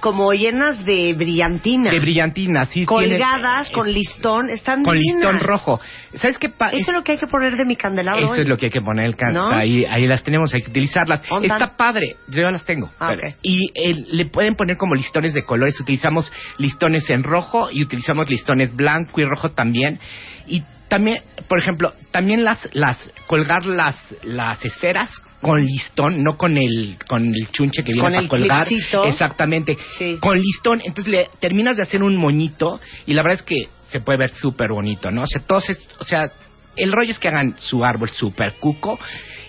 como 0.00 0.34
llenas 0.34 0.84
de 0.84 1.14
brillantina, 1.14 1.90
De 1.90 1.98
brillantina, 1.98 2.66
sí. 2.66 2.84
colgadas 2.84 3.68
tiene- 3.68 3.72
con 3.74 3.90
listón, 3.90 4.50
están 4.50 4.82
Con 4.84 4.98
divinas. 4.98 5.32
listón 5.32 5.40
rojo. 5.40 5.80
¿Sabes 6.16 6.36
qué? 6.36 6.50
pa- 6.50 6.68
Eso 6.72 6.90
es 6.90 6.92
lo 6.94 7.02
que 7.02 7.12
hay 7.12 7.18
que 7.18 7.26
poner 7.26 7.56
de 7.56 7.64
mi 7.64 7.74
candelabro. 7.74 8.20
Eso 8.22 8.32
hoy. 8.34 8.40
es 8.42 8.46
lo 8.46 8.58
que 8.58 8.66
hay 8.66 8.70
que 8.70 8.82
poner 8.82 9.06
el 9.06 9.16
¿No? 9.32 9.48
ahí, 9.50 9.86
ahí 9.86 10.06
las 10.06 10.22
tenemos, 10.22 10.52
hay 10.52 10.60
que 10.60 10.68
utilizarlas. 10.68 11.22
Está 11.42 11.74
padre, 11.78 12.16
yo 12.28 12.42
las 12.50 12.66
tengo. 12.66 12.90
Ah, 12.98 13.12
Pero- 13.16 13.28
ok. 13.30 13.36
Y 13.40 13.60
eh, 13.74 13.94
le 14.10 14.26
pueden 14.26 14.56
poner 14.56 14.76
como 14.76 14.94
listones 14.94 15.32
de 15.32 15.42
colores, 15.42 15.80
utilizamos 15.80 16.30
listones 16.58 17.08
en 17.08 17.22
rojo 17.22 17.70
y 17.70 17.82
utilizamos 17.82 18.28
listones 18.28 18.76
blanco 18.76 19.22
y 19.22 19.24
rojo 19.24 19.52
también. 19.52 19.98
Y 20.46 20.62
también, 20.94 21.22
por 21.48 21.58
ejemplo, 21.58 21.92
también 22.12 22.44
las, 22.44 22.68
las, 22.72 22.96
colgar 23.26 23.66
las, 23.66 23.96
las 24.22 24.64
esferas 24.64 25.10
con 25.42 25.60
listón, 25.60 26.22
no 26.22 26.36
con 26.38 26.56
el, 26.56 26.96
con 27.08 27.34
el 27.34 27.50
chunche 27.50 27.82
que 27.82 27.92
viene 27.92 28.00
Con 28.02 28.12
para 28.12 28.22
el 28.22 28.28
colgar. 28.28 28.66
clipcito. 28.68 29.04
Exactamente. 29.04 29.76
Sí. 29.98 30.18
Con 30.20 30.38
listón, 30.38 30.80
entonces 30.84 31.10
le 31.12 31.28
terminas 31.40 31.76
de 31.76 31.82
hacer 31.82 32.00
un 32.02 32.16
moñito 32.16 32.80
y 33.06 33.14
la 33.14 33.22
verdad 33.22 33.40
es 33.40 33.44
que 33.44 33.68
se 33.88 34.00
puede 34.00 34.18
ver 34.20 34.30
súper 34.34 34.70
bonito, 34.70 35.10
¿no? 35.10 35.22
O 35.22 35.26
sea, 35.26 35.42
todos 35.44 35.68
es- 35.70 35.88
o 35.98 36.04
sea, 36.04 36.30
el 36.76 36.92
rollo 36.92 37.10
es 37.10 37.18
que 37.18 37.26
hagan 37.28 37.56
su 37.58 37.84
árbol 37.84 38.10
súper 38.10 38.54
cuco 38.60 38.96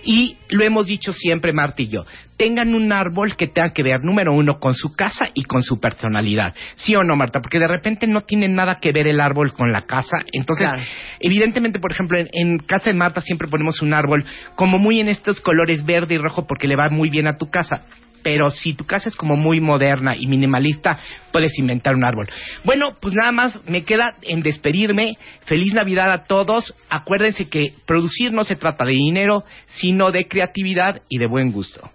y 0.05 0.37
lo 0.49 0.63
hemos 0.63 0.85
dicho 0.87 1.11
siempre, 1.11 1.51
Marta 1.51 1.81
y 1.81 1.87
yo, 1.87 2.05
tengan 2.37 2.75
un 2.75 2.93
árbol 2.93 3.35
que 3.35 3.47
tenga 3.47 3.73
que 3.73 3.83
ver, 3.83 4.03
número 4.03 4.33
uno, 4.33 4.59
con 4.59 4.73
su 4.75 4.95
casa 4.95 5.29
y 5.33 5.43
con 5.43 5.63
su 5.63 5.79
personalidad. 5.79 6.53
¿Sí 6.75 6.95
o 6.95 7.03
no, 7.03 7.15
Marta? 7.15 7.41
Porque 7.41 7.59
de 7.59 7.67
repente 7.67 8.05
no 8.07 8.21
tiene 8.21 8.47
nada 8.47 8.79
que 8.79 8.91
ver 8.91 9.07
el 9.07 9.19
árbol 9.19 9.53
con 9.53 9.71
la 9.71 9.81
casa. 9.81 10.17
Entonces, 10.31 10.69
Claro. 10.69 10.83
evidentemente, 11.19 11.79
por 11.79 11.91
ejemplo, 11.91 12.19
en, 12.19 12.29
en 12.31 12.59
casa 12.59 12.91
de 12.91 12.95
Marta 12.95 13.19
siempre 13.21 13.47
ponemos 13.47 13.81
un 13.81 13.93
árbol 13.93 14.23
como 14.55 14.77
muy 14.77 14.99
en 14.99 15.09
estos 15.09 15.41
colores 15.41 15.83
verde 15.85 16.15
y 16.15 16.17
rojo 16.17 16.45
porque 16.47 16.67
le 16.67 16.75
va 16.75 16.89
muy 16.89 17.09
bien 17.09 17.27
a 17.27 17.37
tu 17.37 17.49
casa. 17.49 17.81
Pero 18.25 18.49
si 18.49 18.73
tu 18.73 18.85
casa 18.85 19.07
es 19.07 19.15
como 19.15 19.35
muy 19.35 19.59
moderna 19.59 20.15
y 20.17 20.25
minimalista, 20.25 20.97
puedes 21.31 21.59
inventar 21.59 21.93
un 21.93 22.03
árbol. 22.03 22.27
Bueno, 22.63 22.95
pues 22.99 23.13
nada 23.13 23.31
más 23.31 23.61
me 23.69 23.83
queda 23.85 24.15
en 24.23 24.41
despedirme. 24.41 25.15
Feliz 25.41 25.75
Navidad 25.75 26.11
a 26.11 26.23
todos. 26.23 26.73
Acuérdense 26.89 27.45
que 27.45 27.75
producir 27.85 28.33
no 28.33 28.43
se 28.43 28.55
trata 28.55 28.83
de 28.83 28.93
dinero, 28.93 29.43
sino 29.67 30.11
de 30.11 30.27
creatividad 30.27 31.03
y 31.07 31.19
de 31.19 31.27
buen 31.27 31.51
gusto. 31.51 31.87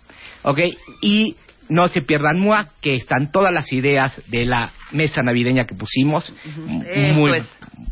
¿Ok? 0.44 0.60
Y 1.02 1.34
no 1.70 1.88
se 1.88 2.02
pierdan 2.02 2.38
MUA, 2.38 2.68
que 2.82 2.94
están 2.94 3.30
todas 3.32 3.52
las 3.52 3.72
ideas 3.72 4.20
de 4.28 4.44
la 4.44 4.70
mesa 4.92 5.22
navideña 5.22 5.64
que 5.66 5.74
pusimos. 5.74 6.34
Eso 6.84 7.14
Muy, 7.14 7.38
es. 7.38 7.44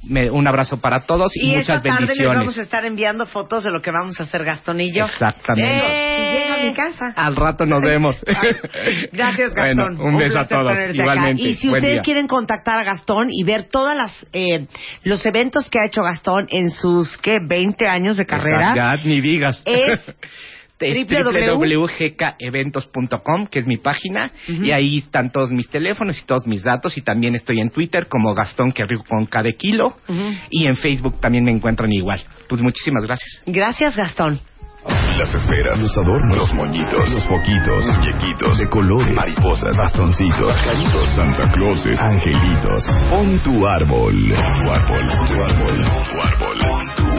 me- 0.05 0.31
un 0.31 0.47
abrazo 0.49 0.81
para 0.81 1.07
todos 1.07 1.31
y, 1.37 1.47
Y 1.47 1.57
muchas 1.57 1.77
esta 1.79 1.83
tarde 1.83 2.01
les 2.01 2.09
bendiciones. 2.09 2.39
vamos 2.41 2.59
a 2.59 2.63
estar 2.63 2.85
enviando 2.85 3.27
fotos 3.27 3.65
de 3.65 3.71
lo 3.71 3.81
que 3.81 3.91
vamos 3.93 4.19
a 4.21 4.25
hacer 4.25 4.45
Gastón 4.45 4.81
y 4.81 4.93
yo. 4.93 5.05
Exactamente. 5.05 5.71
Y 5.71 6.39
llega 6.39 6.55
a 6.55 6.65
mi 6.67 6.75
casa. 6.75 7.13
Al 7.17 7.37
rato 7.37 7.65
nos 7.67 7.81
vemos. 7.83 8.21
Gracias, 9.13 9.55
Gastón. 9.55 9.97
Bueno, 9.97 10.05
un 10.05 10.17
beso 10.17 10.41
a 10.41 10.45
placer 10.45 10.49
todos. 10.49 10.69
tenerte 10.77 11.03
acá. 11.03 11.13
Igualmente. 11.15 11.43
Y 11.43 11.55
si 11.55 11.69
Buen 11.69 11.79
ustedes 11.79 11.95
día. 11.97 12.03
quieren 12.03 12.27
contactar 12.27 12.79
a 12.81 12.85
Gastón 12.85 13.29
y 13.31 13.45
ver 13.45 13.65
todas 13.65 13.97
las 13.97 14.27
eh, 14.33 14.67
los 15.05 15.25
eventos 15.25 15.71
que 15.71 15.79
ha 15.79 15.87
hecho 15.87 16.03
Gastón 16.03 16.47
en 16.51 16.71
sus 16.71 17.17
¿qué? 17.19 17.39
20 17.49 17.87
años 17.87 18.17
de 18.17 18.27
carrera, 18.27 18.71
Exacto, 18.71 19.09
ni 19.09 19.21
digas. 19.21 19.63
es. 19.65 20.17
www.gkeventos.com, 20.81 23.47
que 23.47 23.59
es 23.59 23.67
mi 23.67 23.79
página, 23.79 24.31
y 24.47 24.71
ahí 24.73 24.99
están 24.99 25.33
todos 25.33 25.51
mis 25.51 25.69
teléfonos 25.69 26.21
y 26.21 26.27
todos 26.27 26.47
mis 26.47 26.63
datos, 26.63 26.97
y 26.97 27.03
también 27.03 27.35
estoy 27.35 27.61
en 27.61 27.71
Twitter 27.71 28.07
como 28.09 28.35
Gastón 28.35 28.71
que 28.73 28.85
rico 28.85 29.05
con 29.09 29.27
cada 29.27 29.51
kilo, 29.53 29.95
y 30.51 30.67
en 30.67 30.77
Facebook 30.77 31.21
también 31.21 31.45
me 31.45 31.53
encuentran 31.53 31.93
igual. 31.93 32.23
Pues 32.49 32.63
muchísimas 32.63 33.05
gracias. 33.05 33.43
Gracias, 33.47 33.97
Gastón. 33.97 34.41
Las 35.19 35.35
esferas, 35.35 35.79
los 35.83 35.99
adornos, 35.99 36.39
los 36.39 36.55
moñitos, 36.55 37.11
los 37.11 37.25
poquitos, 37.25 37.85
muñequitos, 37.85 38.59
de 38.59 38.69
colores, 38.69 39.13
mariposas, 39.13 39.77
bastoncitos, 39.77 40.57
caritos, 40.63 41.09
Santa 41.11 41.51
Clauses, 41.53 42.01
angelitos. 42.01 42.85
Pon 43.11 43.39
tu 43.41 43.67
árbol. 43.67 44.29
Tu 44.29 44.71
árbol, 44.71 45.05
tu 45.27 45.43
árbol, 45.43 45.85
tu 45.85 46.21
árbol, 46.21 46.59
tu 46.97 47.08